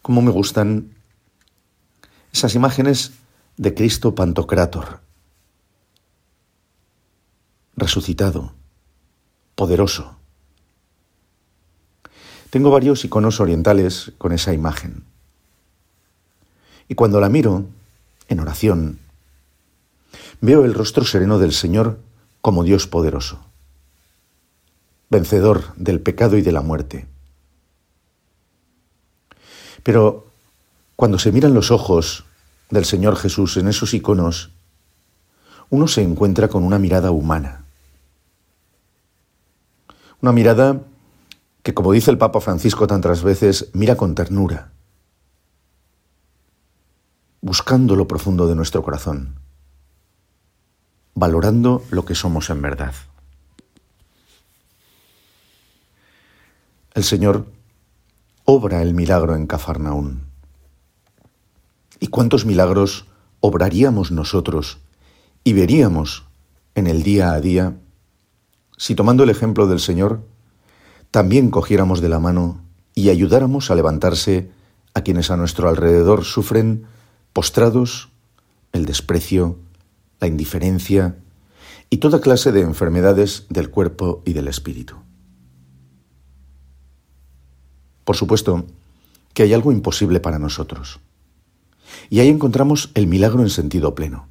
Cómo 0.00 0.22
me 0.22 0.30
gustan 0.30 0.94
esas 2.32 2.54
imágenes 2.54 3.12
de 3.58 3.74
Cristo 3.74 4.14
Pantocrátor, 4.14 5.00
resucitado, 7.76 8.54
poderoso. 9.56 10.23
Tengo 12.54 12.70
varios 12.70 13.04
iconos 13.04 13.40
orientales 13.40 14.12
con 14.16 14.30
esa 14.30 14.52
imagen. 14.54 15.02
Y 16.86 16.94
cuando 16.94 17.18
la 17.18 17.28
miro, 17.28 17.64
en 18.28 18.38
oración, 18.38 19.00
veo 20.40 20.64
el 20.64 20.72
rostro 20.72 21.04
sereno 21.04 21.40
del 21.40 21.52
Señor 21.52 21.98
como 22.40 22.62
Dios 22.62 22.86
poderoso, 22.86 23.40
vencedor 25.10 25.74
del 25.74 25.98
pecado 26.00 26.36
y 26.36 26.42
de 26.42 26.52
la 26.52 26.60
muerte. 26.60 27.08
Pero 29.82 30.28
cuando 30.94 31.18
se 31.18 31.32
miran 31.32 31.54
los 31.54 31.72
ojos 31.72 32.22
del 32.70 32.84
Señor 32.84 33.16
Jesús 33.16 33.56
en 33.56 33.66
esos 33.66 33.94
iconos, 33.94 34.52
uno 35.70 35.88
se 35.88 36.02
encuentra 36.02 36.46
con 36.46 36.62
una 36.62 36.78
mirada 36.78 37.10
humana. 37.10 37.64
Una 40.20 40.30
mirada 40.30 40.80
que, 41.64 41.72
como 41.72 41.92
dice 41.92 42.10
el 42.10 42.18
Papa 42.18 42.40
Francisco 42.40 42.86
tantas 42.86 43.22
veces, 43.22 43.70
mira 43.72 43.96
con 43.96 44.14
ternura, 44.14 44.70
buscando 47.40 47.96
lo 47.96 48.06
profundo 48.06 48.46
de 48.46 48.54
nuestro 48.54 48.82
corazón, 48.82 49.40
valorando 51.14 51.82
lo 51.90 52.04
que 52.04 52.14
somos 52.14 52.50
en 52.50 52.60
verdad. 52.60 52.94
El 56.92 57.02
Señor 57.02 57.46
obra 58.44 58.82
el 58.82 58.92
milagro 58.92 59.34
en 59.34 59.46
Cafarnaún. 59.46 60.26
¿Y 61.98 62.08
cuántos 62.08 62.44
milagros 62.44 63.06
obraríamos 63.40 64.12
nosotros 64.12 64.78
y 65.44 65.54
veríamos 65.54 66.24
en 66.74 66.86
el 66.88 67.02
día 67.02 67.32
a 67.32 67.40
día 67.40 67.74
si 68.76 68.94
tomando 68.94 69.24
el 69.24 69.30
ejemplo 69.30 69.66
del 69.66 69.80
Señor, 69.80 70.20
también 71.14 71.48
cogiéramos 71.48 72.00
de 72.00 72.08
la 72.08 72.18
mano 72.18 72.60
y 72.92 73.08
ayudáramos 73.08 73.70
a 73.70 73.76
levantarse 73.76 74.50
a 74.94 75.02
quienes 75.02 75.30
a 75.30 75.36
nuestro 75.36 75.68
alrededor 75.68 76.24
sufren 76.24 76.86
postrados 77.32 78.08
el 78.72 78.84
desprecio, 78.84 79.56
la 80.18 80.26
indiferencia 80.26 81.14
y 81.88 81.98
toda 81.98 82.20
clase 82.20 82.50
de 82.50 82.62
enfermedades 82.62 83.46
del 83.48 83.70
cuerpo 83.70 84.24
y 84.24 84.32
del 84.32 84.48
espíritu. 84.48 84.96
Por 88.02 88.16
supuesto 88.16 88.66
que 89.34 89.44
hay 89.44 89.54
algo 89.54 89.70
imposible 89.70 90.18
para 90.18 90.40
nosotros. 90.40 90.98
Y 92.10 92.18
ahí 92.18 92.28
encontramos 92.28 92.90
el 92.94 93.06
milagro 93.06 93.42
en 93.42 93.50
sentido 93.50 93.94
pleno. 93.94 94.26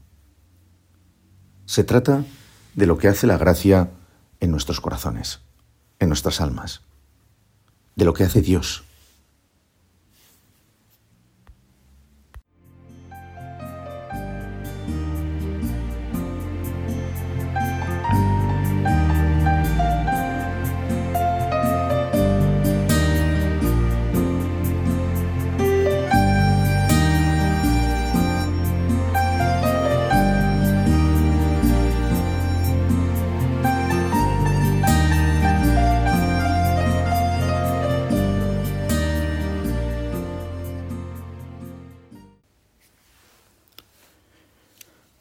Se 1.65 1.86
trata 1.86 2.26
de 2.76 2.88
lo 2.88 2.98
que 2.98 3.08
hace 3.08 3.26
la 3.26 3.38
gracia 3.38 3.91
en 4.41 4.52
nuestros 4.52 4.82
corazones, 4.82 5.39
en 5.99 6.10
nuestras 6.10 6.41
almas, 6.41 6.82
de 7.95 8.06
lo 8.06 8.13
que 8.13 8.23
hace 8.23 8.41
Dios 8.41 8.84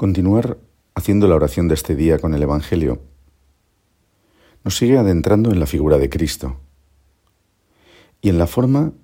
Continuar 0.03 0.59
haciendo 0.97 1.29
la 1.29 1.37
oración 1.37 1.69
de 1.69 1.75
este 1.75 1.95
día 1.95 2.19
con 2.19 2.35
el 2.35 2.43
Evangelio 2.43 3.05
nos 4.65 4.77
sigue 4.77 4.99
adentrando 4.99 5.53
en 5.53 5.61
la 5.61 5.67
figura 5.67 5.97
de 5.97 6.11
Cristo 6.11 6.59
y 8.21 8.29
en 8.29 8.37
la 8.37 8.49
forma 8.49 8.95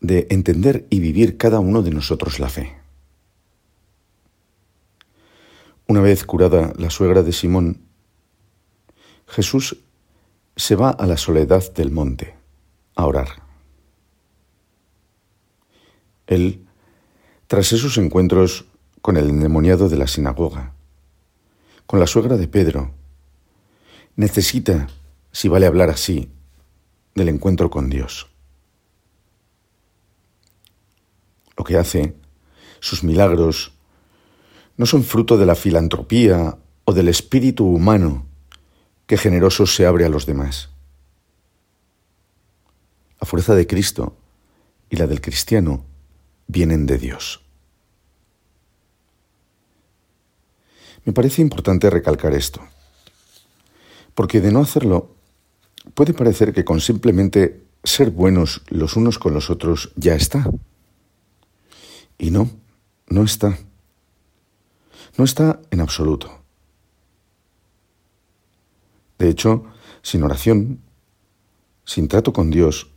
de 0.00 0.28
entender 0.30 0.86
y 0.88 1.00
vivir 1.00 1.36
cada 1.36 1.60
uno 1.60 1.82
de 1.82 1.90
nosotros 1.90 2.40
la 2.40 2.48
fe. 2.48 2.74
Una 5.86 6.00
vez 6.00 6.24
curada 6.24 6.72
la 6.78 6.88
suegra 6.88 7.22
de 7.22 7.32
Simón, 7.34 7.82
Jesús 9.26 9.76
se 10.56 10.74
va 10.74 10.88
a 10.88 11.06
la 11.06 11.18
soledad 11.18 11.70
del 11.74 11.90
monte 11.90 12.34
a 12.94 13.04
orar. 13.04 13.28
Él, 16.26 16.64
tras 17.46 17.74
esos 17.74 17.98
encuentros 17.98 18.71
con 19.02 19.16
el 19.16 19.28
endemoniado 19.28 19.88
de 19.88 19.96
la 19.96 20.06
sinagoga, 20.06 20.72
con 21.86 21.98
la 22.00 22.06
suegra 22.06 22.36
de 22.36 22.46
Pedro, 22.48 22.94
necesita, 24.14 24.86
si 25.32 25.48
vale 25.48 25.66
hablar 25.66 25.90
así, 25.90 26.30
del 27.14 27.28
encuentro 27.28 27.68
con 27.68 27.90
Dios. 27.90 28.28
Lo 31.56 31.64
que 31.64 31.76
hace, 31.76 32.14
sus 32.80 33.02
milagros, 33.02 33.72
no 34.76 34.86
son 34.86 35.02
fruto 35.02 35.36
de 35.36 35.46
la 35.46 35.56
filantropía 35.56 36.56
o 36.84 36.92
del 36.92 37.08
espíritu 37.08 37.66
humano 37.66 38.24
que 39.06 39.18
generoso 39.18 39.66
se 39.66 39.84
abre 39.84 40.04
a 40.04 40.08
los 40.08 40.26
demás. 40.26 40.70
La 43.20 43.26
fuerza 43.26 43.54
de 43.54 43.66
Cristo 43.66 44.16
y 44.88 44.96
la 44.96 45.06
del 45.06 45.20
cristiano 45.20 45.84
vienen 46.46 46.86
de 46.86 46.98
Dios. 46.98 47.41
Me 51.04 51.12
parece 51.12 51.42
importante 51.42 51.90
recalcar 51.90 52.32
esto, 52.32 52.60
porque 54.14 54.40
de 54.40 54.52
no 54.52 54.60
hacerlo, 54.60 55.14
puede 55.94 56.14
parecer 56.14 56.52
que 56.52 56.64
con 56.64 56.80
simplemente 56.80 57.64
ser 57.84 58.10
buenos 58.10 58.62
los 58.68 58.96
unos 58.96 59.18
con 59.18 59.34
los 59.34 59.50
otros 59.50 59.92
ya 59.96 60.14
está. 60.14 60.48
Y 62.18 62.30
no, 62.30 62.50
no 63.08 63.24
está. 63.24 63.58
No 65.16 65.24
está 65.24 65.60
en 65.70 65.80
absoluto. 65.80 66.42
De 69.18 69.28
hecho, 69.28 69.64
sin 70.02 70.22
oración, 70.22 70.80
sin 71.84 72.08
trato 72.08 72.32
con 72.32 72.50
Dios, 72.50 72.90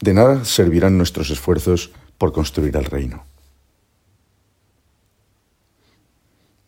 de 0.00 0.14
nada 0.14 0.44
servirán 0.44 0.96
nuestros 0.96 1.30
esfuerzos 1.30 1.90
por 2.18 2.32
construir 2.32 2.76
el 2.76 2.84
reino. 2.84 3.24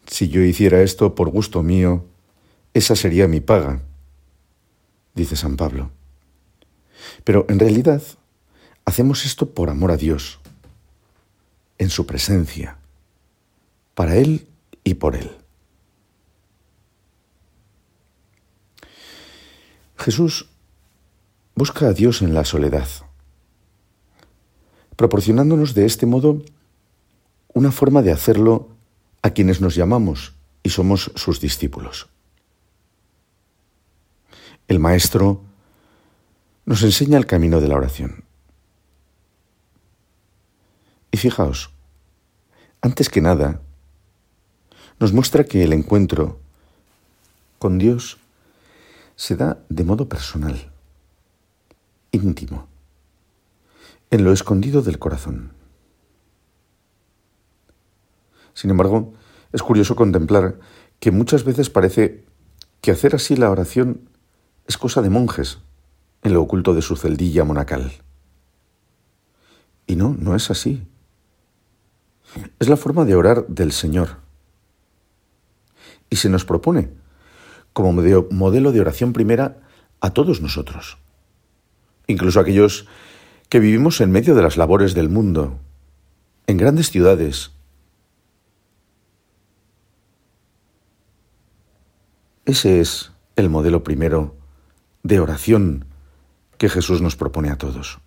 Si 0.09 0.29
yo 0.29 0.42
hiciera 0.42 0.83
esto 0.83 1.14
por 1.14 1.29
gusto 1.31 1.62
mío, 1.62 2.05
esa 2.75 2.97
sería 2.97 3.29
mi 3.29 3.40
paga, 3.40 3.83
dice 5.14 5.37
San 5.37 5.57
Pablo. 5.57 5.90
Pero 7.25 7.44
en 7.49 7.59
realidad 7.59 8.03
hacemos 8.85 9.25
esto 9.27 9.51
por 9.51 9.68
amor 9.68 9.90
a 9.90 9.97
Dios, 9.97 10.40
en 11.77 11.90
su 11.90 12.07
presencia, 12.07 12.79
para 13.94 14.16
Él 14.16 14.49
y 14.83 14.94
por 14.94 15.14
Él. 15.14 15.31
Jesús 19.99 20.49
busca 21.55 21.88
a 21.88 21.92
Dios 21.92 22.23
en 22.23 22.33
la 22.33 22.44
soledad, 22.44 22.88
proporcionándonos 24.97 25.75
de 25.75 25.85
este 25.85 26.07
modo 26.07 26.42
una 27.53 27.73
forma 27.73 28.01
de 28.01 28.12
hacerlo 28.12 28.77
a 29.22 29.31
quienes 29.31 29.61
nos 29.61 29.74
llamamos 29.74 30.35
y 30.62 30.70
somos 30.70 31.11
sus 31.14 31.40
discípulos. 31.40 32.09
El 34.68 34.78
Maestro 34.78 35.42
nos 36.66 36.83
enseña 36.83 37.16
el 37.16 37.26
camino 37.26 37.61
de 37.61 37.68
la 37.68 37.76
oración. 37.76 38.24
Y 41.11 41.16
fijaos, 41.16 41.70
antes 42.83 43.09
que 43.09 43.22
nada, 43.22 43.61
nos 45.00 45.12
muestra 45.12 45.44
que 45.44 45.64
el 45.64 45.72
encuentro 45.72 46.38
con 47.59 47.78
Dios 47.78 48.18
se 49.16 49.37
da 49.37 49.59
de 49.68 49.85
modo 49.85 50.09
personal, 50.09 50.70
íntimo, 52.12 52.68
en 54.11 54.24
lo 54.24 54.33
escondido 54.33 54.83
del 54.83 54.98
corazón. 54.98 55.58
Sin 58.59 58.71
embargo, 58.71 59.14
es 59.53 59.62
curioso 59.62 59.94
contemplar 59.94 60.59
que 60.99 61.12
muchas 61.12 61.44
veces 61.44 61.71
parece 61.71 62.25
que 62.81 62.90
hacer 62.90 63.14
así 63.14 63.37
la 63.37 63.53
oración 63.53 64.11
es 64.66 64.77
cosa 64.77 65.01
de 65.01 65.11
monjes 65.11 65.59
en 66.25 66.33
lo 66.33 66.42
oculto 66.42 66.75
de 66.75 66.83
su 66.83 66.97
celdilla 66.97 67.44
monacal. 67.44 67.92
Y 69.87 69.94
no, 69.94 70.16
no 70.18 70.35
es 70.35 70.51
así. 70.51 70.83
Es 72.59 72.68
la 72.68 72.77
forma 72.77 73.05
de 73.05 73.14
orar 73.14 73.47
del 73.47 73.71
Señor. 73.71 74.16
Y 76.11 76.16
se 76.16 76.29
nos 76.29 76.44
propone 76.44 76.90
como 77.73 77.92
modelo 77.92 78.73
de 78.73 78.81
oración 78.81 79.12
primera 79.12 79.61
a 80.01 80.11
todos 80.11 80.40
nosotros, 80.40 80.99
incluso 82.09 82.40
aquellos 82.40 82.88
que 83.51 83.61
vivimos 83.61 84.01
en 84.01 84.11
medio 84.11 84.35
de 84.35 84.42
las 84.42 84.57
labores 84.57 84.94
del 84.94 85.11
mundo, 85.11 85.61
en 86.49 86.57
grandes 86.57 86.90
ciudades. 86.90 87.53
Ese 92.48 92.80
es 92.80 93.12
el 93.37 93.50
modelo 93.50 93.84
primero 93.84 94.34
de 95.02 95.20
oración 95.20 95.84
que 96.56 96.70
Jesús 96.70 97.02
nos 97.02 97.14
propone 97.14 97.50
a 97.50 97.58
todos. 97.58 97.98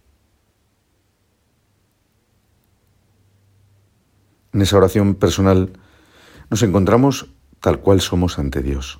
En 4.52 4.64
esa 4.64 4.78
oración 4.78 5.14
personal 5.14 5.74
nos 6.50 6.64
encontramos 6.64 7.28
tal 7.60 7.82
cual 7.82 8.02
somos 8.02 8.40
ante 8.40 8.64
Dios. 8.64 9.00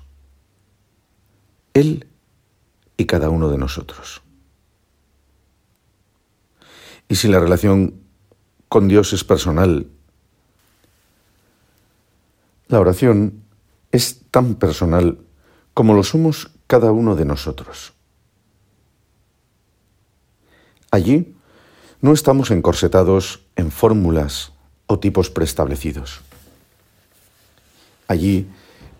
Él 1.74 2.06
y 2.96 3.06
cada 3.06 3.28
uno 3.28 3.48
de 3.48 3.58
nosotros. 3.58 4.22
Y 7.08 7.16
si 7.16 7.26
la 7.26 7.40
relación 7.40 8.00
con 8.68 8.86
Dios 8.86 9.12
es 9.12 9.24
personal, 9.24 9.88
la 12.68 12.78
oración 12.78 13.42
es 13.90 14.20
tan 14.30 14.54
personal 14.54 15.18
como 15.74 15.94
lo 15.94 16.04
somos 16.04 16.50
cada 16.66 16.92
uno 16.92 17.16
de 17.16 17.24
nosotros. 17.24 17.92
Allí 20.90 21.34
no 22.00 22.12
estamos 22.12 22.50
encorsetados 22.50 23.40
en 23.56 23.70
fórmulas 23.70 24.52
o 24.86 24.98
tipos 24.98 25.30
preestablecidos. 25.30 26.20
Allí 28.08 28.50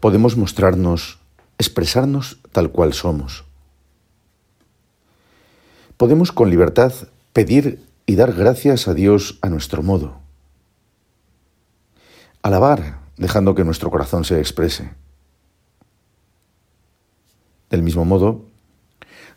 podemos 0.01 0.37
mostrarnos 0.37 1.19
expresarnos 1.59 2.39
tal 2.51 2.71
cual 2.71 2.93
somos. 2.93 3.45
Podemos 5.97 6.33
con 6.33 6.51
libertad 6.51 6.93
pedir 7.33 7.85
y 8.07 8.17
dar 8.17 8.33
gracias 8.33 8.89
a 8.89 8.95
Dios 8.95 9.39
a 9.43 9.49
nuestro 9.49 9.83
modo. 9.83 10.19
Alabar 12.43 13.01
dejando 13.17 13.55
que 13.55 13.65
nuestro 13.65 13.91
corazón 13.91 14.25
se 14.25 14.41
exprese. 14.41 15.02
Del 17.73 17.83
mismo 17.83 18.05
modo, 18.05 18.45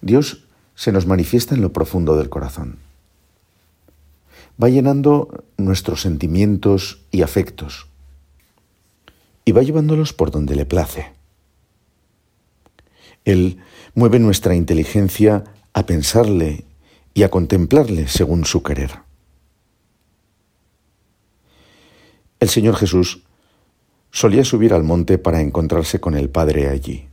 Dios 0.01 0.45
se 0.75 0.91
nos 0.91 1.07
manifiesta 1.07 1.55
en 1.55 1.61
lo 1.61 1.71
profundo 1.71 2.17
del 2.17 2.27
corazón. 2.27 2.79
Va 4.61 4.67
llenando 4.67 5.45
nuestros 5.55 6.01
sentimientos 6.01 6.99
y 7.11 7.21
afectos 7.21 7.87
y 9.45 9.53
va 9.53 9.61
llevándolos 9.61 10.11
por 10.11 10.31
donde 10.31 10.57
le 10.57 10.65
place. 10.65 11.13
Él 13.23 13.59
mueve 13.93 14.19
nuestra 14.19 14.53
inteligencia 14.53 15.45
a 15.71 15.85
pensarle 15.85 16.65
y 17.13 17.23
a 17.23 17.31
contemplarle 17.31 18.09
según 18.09 18.43
su 18.43 18.63
querer. 18.63 18.99
El 22.41 22.49
Señor 22.49 22.75
Jesús 22.75 23.23
solía 24.11 24.43
subir 24.43 24.73
al 24.73 24.83
monte 24.83 25.17
para 25.19 25.39
encontrarse 25.39 26.01
con 26.01 26.15
el 26.15 26.29
Padre 26.29 26.67
allí. 26.67 27.07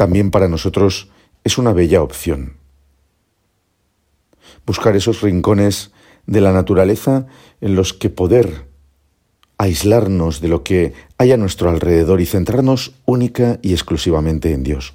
También 0.00 0.30
para 0.30 0.48
nosotros 0.48 1.10
es 1.44 1.58
una 1.58 1.74
bella 1.74 2.00
opción. 2.00 2.56
Buscar 4.64 4.96
esos 4.96 5.20
rincones 5.20 5.90
de 6.26 6.40
la 6.40 6.52
naturaleza 6.52 7.26
en 7.60 7.74
los 7.74 7.92
que 7.92 8.08
poder 8.08 8.66
aislarnos 9.58 10.40
de 10.40 10.48
lo 10.48 10.64
que 10.64 10.94
hay 11.18 11.32
a 11.32 11.36
nuestro 11.36 11.68
alrededor 11.68 12.22
y 12.22 12.24
centrarnos 12.24 12.94
única 13.04 13.58
y 13.60 13.74
exclusivamente 13.74 14.54
en 14.54 14.62
Dios. 14.62 14.94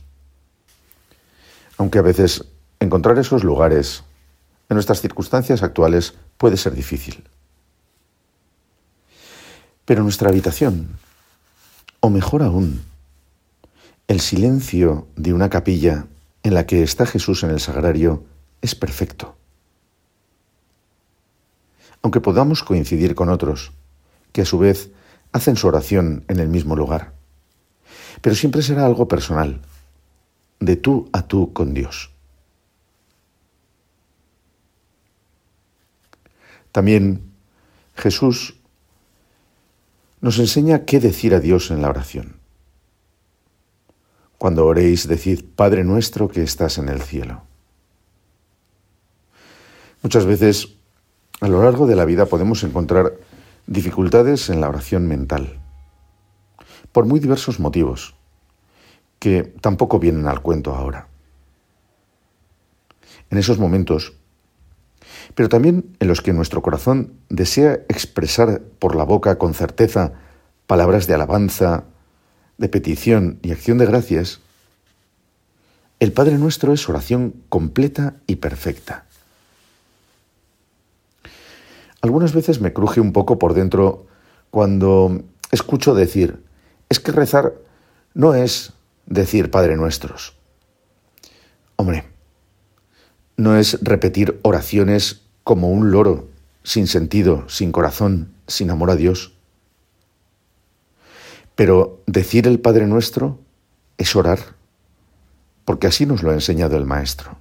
Aunque 1.78 2.00
a 2.00 2.02
veces 2.02 2.46
encontrar 2.80 3.20
esos 3.20 3.44
lugares 3.44 4.04
en 4.70 4.74
nuestras 4.74 5.02
circunstancias 5.02 5.62
actuales 5.62 6.16
puede 6.38 6.58
ser 6.58 6.74
difícil. 6.74 7.24
Pero 9.86 10.02
nuestra 10.02 10.30
habitación, 10.30 10.98
o 12.00 12.10
mejor 12.10 12.42
aún, 12.42 12.82
el 14.08 14.22
silencio 14.22 15.08
de 15.16 15.34
una 15.34 15.50
capilla 15.50 16.08
en 16.44 16.54
la 16.54 16.66
que 16.66 16.84
está 16.84 17.06
Jesús 17.06 17.44
en 17.44 17.50
el 17.50 17.60
sagrario, 17.60 18.24
es 18.62 18.76
perfecto. 18.76 19.36
Aunque 22.02 22.22
podamos 22.22 22.64
coincidir 22.64 23.16
con 23.16 23.30
otros, 23.30 23.72
que 24.32 24.42
a 24.42 24.46
su 24.46 24.60
vez 24.60 24.92
hacen 25.32 25.56
su 25.56 25.68
oración 25.68 26.24
en 26.28 26.40
el 26.40 26.50
mismo 26.50 26.76
lugar. 26.76 27.14
Pero 28.22 28.36
siempre 28.36 28.62
será 28.62 28.86
algo 28.86 29.08
personal, 29.08 29.62
de 30.60 30.76
tú 30.76 31.10
a 31.12 31.24
tú 31.24 31.52
con 31.52 31.74
Dios. 31.74 32.12
También 36.72 37.22
Jesús 37.96 38.56
nos 40.22 40.38
enseña 40.40 40.86
qué 40.86 41.00
decir 41.00 41.34
a 41.34 41.40
Dios 41.40 41.72
en 41.72 41.82
la 41.82 41.90
oración. 41.90 42.45
Cuando 44.46 44.68
oréis, 44.68 45.08
decid, 45.08 45.44
Padre 45.56 45.84
nuestro 45.84 46.28
que 46.28 46.44
estás 46.44 46.78
en 46.78 46.88
el 46.88 47.02
cielo. 47.02 47.42
Muchas 50.04 50.24
veces 50.26 50.76
a 51.42 51.48
lo 51.48 51.64
largo 51.64 51.88
de 51.88 51.96
la 51.96 52.06
vida 52.06 52.28
podemos 52.28 52.64
encontrar 52.64 53.14
dificultades 53.66 54.52
en 54.52 54.62
la 54.62 54.70
oración 54.70 55.08
mental, 55.08 55.60
por 56.92 57.08
muy 57.08 57.20
diversos 57.20 57.60
motivos, 57.60 58.14
que 59.18 59.42
tampoco 59.62 59.98
vienen 59.98 60.28
al 60.28 60.44
cuento 60.44 60.76
ahora. 60.76 61.08
En 63.32 63.40
esos 63.40 63.58
momentos, 63.58 64.14
pero 65.34 65.50
también 65.50 65.98
en 66.00 66.08
los 66.08 66.22
que 66.22 66.34
nuestro 66.34 66.62
corazón 66.62 67.14
desea 67.30 67.80
expresar 67.90 68.62
por 68.78 68.96
la 68.96 69.06
boca 69.06 69.40
con 69.40 69.56
certeza 69.56 70.14
palabras 70.68 71.08
de 71.08 71.16
alabanza, 71.16 71.86
de 72.58 72.70
petición 72.70 73.40
y 73.42 73.52
acción 73.52 73.78
de 73.78 73.86
gracias, 73.86 74.40
el 76.00 76.12
Padre 76.12 76.38
nuestro 76.38 76.74
es 76.74 76.88
oración 76.90 77.34
completa 77.50 78.16
y 78.28 78.38
perfecta. 78.38 79.06
Algunas 82.02 82.34
veces 82.34 82.62
me 82.62 82.74
cruje 82.74 83.00
un 83.00 83.14
poco 83.14 83.40
por 83.40 83.54
dentro 83.54 84.06
cuando 84.52 85.24
escucho 85.52 85.96
decir, 85.96 86.44
es 86.90 87.00
que 87.00 87.12
rezar 87.12 87.54
no 88.14 88.36
es 88.36 88.74
decir 89.06 89.52
Padre 89.52 89.76
nuestros. 89.76 90.36
Hombre, 91.78 92.06
no 93.38 93.58
es 93.58 93.80
repetir 93.82 94.40
oraciones 94.44 95.22
como 95.44 95.70
un 95.70 95.92
loro, 95.92 96.30
sin 96.64 96.88
sentido, 96.88 97.48
sin 97.50 97.72
corazón, 97.72 98.34
sin 98.48 98.70
amor 98.70 98.92
a 98.92 98.96
Dios. 98.96 99.35
Pero 101.56 102.04
decir 102.06 102.48
el 102.48 102.60
Padre 102.60 102.86
nuestro 102.86 103.40
es 103.98 104.16
orar, 104.16 104.40
porque 105.64 105.88
así 105.88 106.06
nos 106.06 106.22
lo 106.22 106.32
ha 106.32 106.34
enseñado 106.34 106.78
el 106.78 106.86
Maestro. 106.86 107.38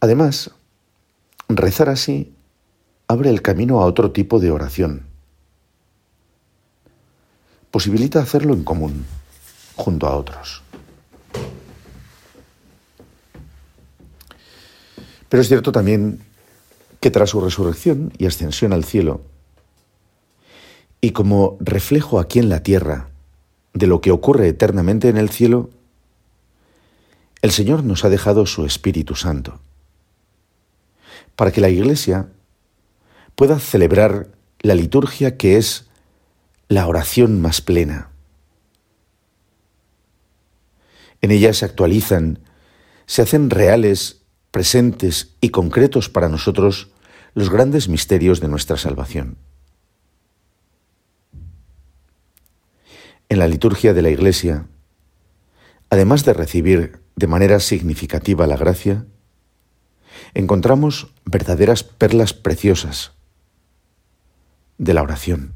Además, 0.00 0.52
rezar 1.48 1.88
así 1.88 2.32
abre 3.08 3.30
el 3.30 3.42
camino 3.42 3.80
a 3.80 3.86
otro 3.86 4.12
tipo 4.12 4.38
de 4.38 4.50
oración. 4.50 5.06
Posibilita 7.70 8.20
hacerlo 8.20 8.54
en 8.54 8.64
común, 8.64 9.04
junto 9.74 10.06
a 10.06 10.16
otros. 10.16 10.62
Pero 15.28 15.40
es 15.40 15.48
cierto 15.48 15.72
también 15.72 16.20
que 17.00 17.10
tras 17.10 17.30
su 17.30 17.40
resurrección 17.40 18.12
y 18.16 18.26
ascensión 18.26 18.72
al 18.72 18.84
cielo, 18.84 19.20
y 21.00 21.10
como 21.12 21.56
reflejo 21.60 22.18
aquí 22.18 22.38
en 22.38 22.48
la 22.48 22.62
tierra 22.62 23.08
de 23.74 23.86
lo 23.86 24.00
que 24.00 24.10
ocurre 24.10 24.48
eternamente 24.48 25.08
en 25.08 25.16
el 25.16 25.30
cielo, 25.30 25.70
el 27.42 27.50
Señor 27.50 27.84
nos 27.84 28.04
ha 28.04 28.08
dejado 28.08 28.46
su 28.46 28.64
Espíritu 28.64 29.14
Santo, 29.14 29.60
para 31.36 31.52
que 31.52 31.60
la 31.60 31.68
Iglesia 31.68 32.28
pueda 33.34 33.58
celebrar 33.58 34.28
la 34.60 34.74
liturgia 34.74 35.36
que 35.36 35.58
es 35.58 35.88
la 36.68 36.86
oración 36.86 37.40
más 37.40 37.60
plena. 37.60 38.10
En 41.20 41.30
ella 41.30 41.52
se 41.52 41.64
actualizan, 41.64 42.40
se 43.06 43.22
hacen 43.22 43.50
reales, 43.50 44.22
presentes 44.50 45.34
y 45.40 45.50
concretos 45.50 46.08
para 46.08 46.28
nosotros 46.28 46.88
los 47.34 47.50
grandes 47.50 47.88
misterios 47.88 48.40
de 48.40 48.48
nuestra 48.48 48.76
salvación. 48.76 49.36
En 53.28 53.40
la 53.40 53.48
liturgia 53.48 53.92
de 53.92 54.02
la 54.02 54.10
Iglesia, 54.10 54.66
además 55.90 56.24
de 56.24 56.32
recibir 56.32 57.00
de 57.16 57.26
manera 57.26 57.58
significativa 57.58 58.46
la 58.46 58.56
gracia, 58.56 59.04
encontramos 60.34 61.12
verdaderas 61.24 61.82
perlas 61.82 62.34
preciosas 62.34 63.12
de 64.78 64.94
la 64.94 65.02
oración, 65.02 65.54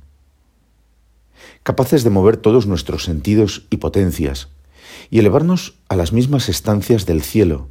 capaces 1.63 2.03
de 2.03 2.11
mover 2.11 2.37
todos 2.39 2.67
nuestros 2.67 3.05
sentidos 3.05 3.67
y 3.71 3.77
potencias 3.77 4.49
y 5.09 5.21
elevarnos 5.21 5.75
a 5.89 5.95
las 5.95 6.13
mismas 6.13 6.49
estancias 6.49 7.07
del 7.07 7.23
cielo, 7.23 7.69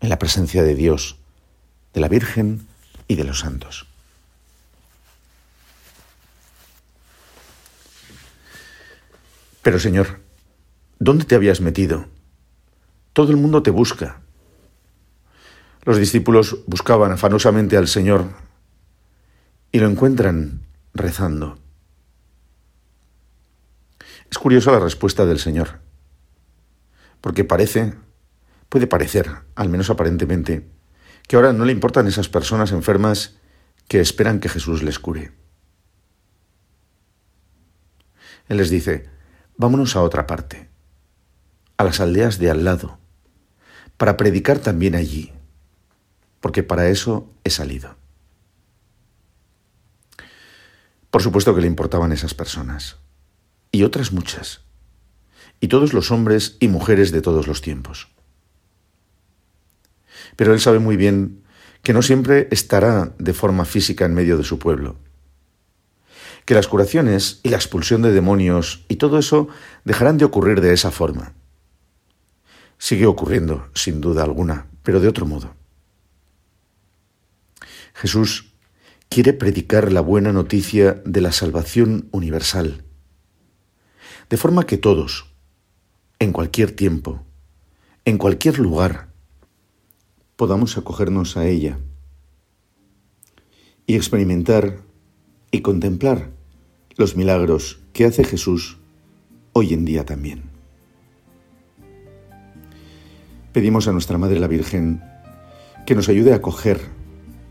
en 0.00 0.10
la 0.10 0.18
presencia 0.18 0.62
de 0.62 0.76
Dios, 0.76 1.16
de 1.92 2.00
la 2.00 2.08
Virgen 2.08 2.66
y 3.08 3.16
de 3.16 3.24
los 3.24 3.40
santos. 3.40 3.88
Pero 9.68 9.78
Señor, 9.78 10.20
¿dónde 10.98 11.26
te 11.26 11.34
habías 11.34 11.60
metido? 11.60 12.06
Todo 13.12 13.32
el 13.32 13.36
mundo 13.36 13.62
te 13.62 13.70
busca. 13.70 14.22
Los 15.84 15.98
discípulos 15.98 16.60
buscaban 16.66 17.12
afanosamente 17.12 17.76
al 17.76 17.86
Señor 17.86 18.30
y 19.70 19.80
lo 19.80 19.86
encuentran 19.86 20.62
rezando. 20.94 21.58
Es 24.30 24.38
curiosa 24.38 24.72
la 24.72 24.80
respuesta 24.80 25.26
del 25.26 25.38
Señor, 25.38 25.80
porque 27.20 27.44
parece, 27.44 27.92
puede 28.70 28.86
parecer, 28.86 29.30
al 29.54 29.68
menos 29.68 29.90
aparentemente, 29.90 30.66
que 31.26 31.36
ahora 31.36 31.52
no 31.52 31.66
le 31.66 31.72
importan 31.72 32.06
esas 32.06 32.30
personas 32.30 32.72
enfermas 32.72 33.36
que 33.86 34.00
esperan 34.00 34.40
que 34.40 34.48
Jesús 34.48 34.82
les 34.82 34.98
cure. 34.98 35.32
Él 38.48 38.56
les 38.56 38.70
dice, 38.70 39.17
vámonos 39.58 39.96
a 39.96 40.02
otra 40.02 40.26
parte, 40.26 40.70
a 41.76 41.84
las 41.84 42.00
aldeas 42.00 42.38
de 42.38 42.50
al 42.50 42.64
lado, 42.64 42.98
para 43.96 44.16
predicar 44.16 44.60
también 44.60 44.94
allí, 44.94 45.32
porque 46.40 46.62
para 46.62 46.88
eso 46.88 47.30
he 47.44 47.50
salido. 47.50 47.96
Por 51.10 51.22
supuesto 51.22 51.54
que 51.54 51.60
le 51.60 51.66
importaban 51.66 52.12
esas 52.12 52.34
personas, 52.34 52.98
y 53.72 53.82
otras 53.82 54.12
muchas, 54.12 54.62
y 55.60 55.66
todos 55.66 55.92
los 55.92 56.12
hombres 56.12 56.56
y 56.60 56.68
mujeres 56.68 57.10
de 57.10 57.20
todos 57.20 57.48
los 57.48 57.60
tiempos. 57.60 58.08
Pero 60.36 60.54
él 60.54 60.60
sabe 60.60 60.78
muy 60.78 60.96
bien 60.96 61.42
que 61.82 61.92
no 61.92 62.02
siempre 62.02 62.46
estará 62.52 63.12
de 63.18 63.32
forma 63.32 63.64
física 63.64 64.04
en 64.04 64.14
medio 64.14 64.38
de 64.38 64.44
su 64.44 64.60
pueblo 64.60 64.96
que 66.48 66.54
las 66.54 66.66
curaciones 66.66 67.40
y 67.42 67.50
la 67.50 67.58
expulsión 67.58 68.00
de 68.00 68.10
demonios 68.10 68.86
y 68.88 68.96
todo 68.96 69.18
eso 69.18 69.48
dejarán 69.84 70.16
de 70.16 70.24
ocurrir 70.24 70.62
de 70.62 70.72
esa 70.72 70.90
forma. 70.90 71.34
Sigue 72.78 73.04
ocurriendo, 73.04 73.68
sin 73.74 74.00
duda 74.00 74.22
alguna, 74.22 74.66
pero 74.82 74.98
de 74.98 75.08
otro 75.08 75.26
modo. 75.26 75.54
Jesús 77.92 78.54
quiere 79.10 79.34
predicar 79.34 79.92
la 79.92 80.00
buena 80.00 80.32
noticia 80.32 81.02
de 81.04 81.20
la 81.20 81.32
salvación 81.32 82.08
universal, 82.12 82.82
de 84.30 84.36
forma 84.38 84.64
que 84.64 84.78
todos, 84.78 85.26
en 86.18 86.32
cualquier 86.32 86.70
tiempo, 86.72 87.26
en 88.06 88.16
cualquier 88.16 88.58
lugar, 88.58 89.10
podamos 90.36 90.78
acogernos 90.78 91.36
a 91.36 91.46
ella 91.46 91.78
y 93.86 93.96
experimentar 93.96 94.78
y 95.50 95.60
contemplar 95.60 96.37
los 96.98 97.14
milagros 97.14 97.78
que 97.92 98.06
hace 98.06 98.24
Jesús 98.24 98.76
hoy 99.52 99.72
en 99.72 99.84
día 99.84 100.04
también. 100.04 100.42
Pedimos 103.52 103.86
a 103.86 103.92
nuestra 103.92 104.18
Madre 104.18 104.40
la 104.40 104.48
Virgen 104.48 105.00
que 105.86 105.94
nos 105.94 106.08
ayude 106.08 106.32
a 106.32 106.36
acoger 106.36 106.80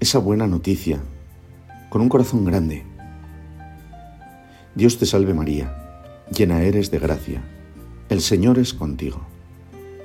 esa 0.02 0.20
buena 0.20 0.48
noticia 0.48 1.00
con 1.88 2.02
un 2.02 2.10
corazón 2.10 2.44
grande. 2.44 2.84
Dios 4.76 4.98
te 4.98 5.06
salve 5.06 5.34
María, 5.34 6.26
llena 6.30 6.62
eres 6.64 6.92
de 6.92 7.00
gracia, 7.00 7.42
el 8.10 8.20
Señor 8.20 8.60
es 8.60 8.74
contigo. 8.74 9.26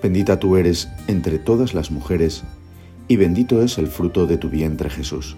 Bendita 0.00 0.38
tú 0.38 0.57
eres 0.57 0.88
entre 1.09 1.40
todas 1.40 1.74
las 1.74 1.90
mujeres, 1.90 2.44
y 3.09 3.16
bendito 3.16 3.61
es 3.61 3.76
el 3.78 3.88
fruto 3.88 4.28
de 4.28 4.37
tu 4.37 4.48
vientre 4.48 4.88
Jesús. 4.88 5.37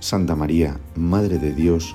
Santa 0.00 0.34
María, 0.34 0.80
Madre 0.96 1.38
de 1.38 1.52
Dios, 1.52 1.94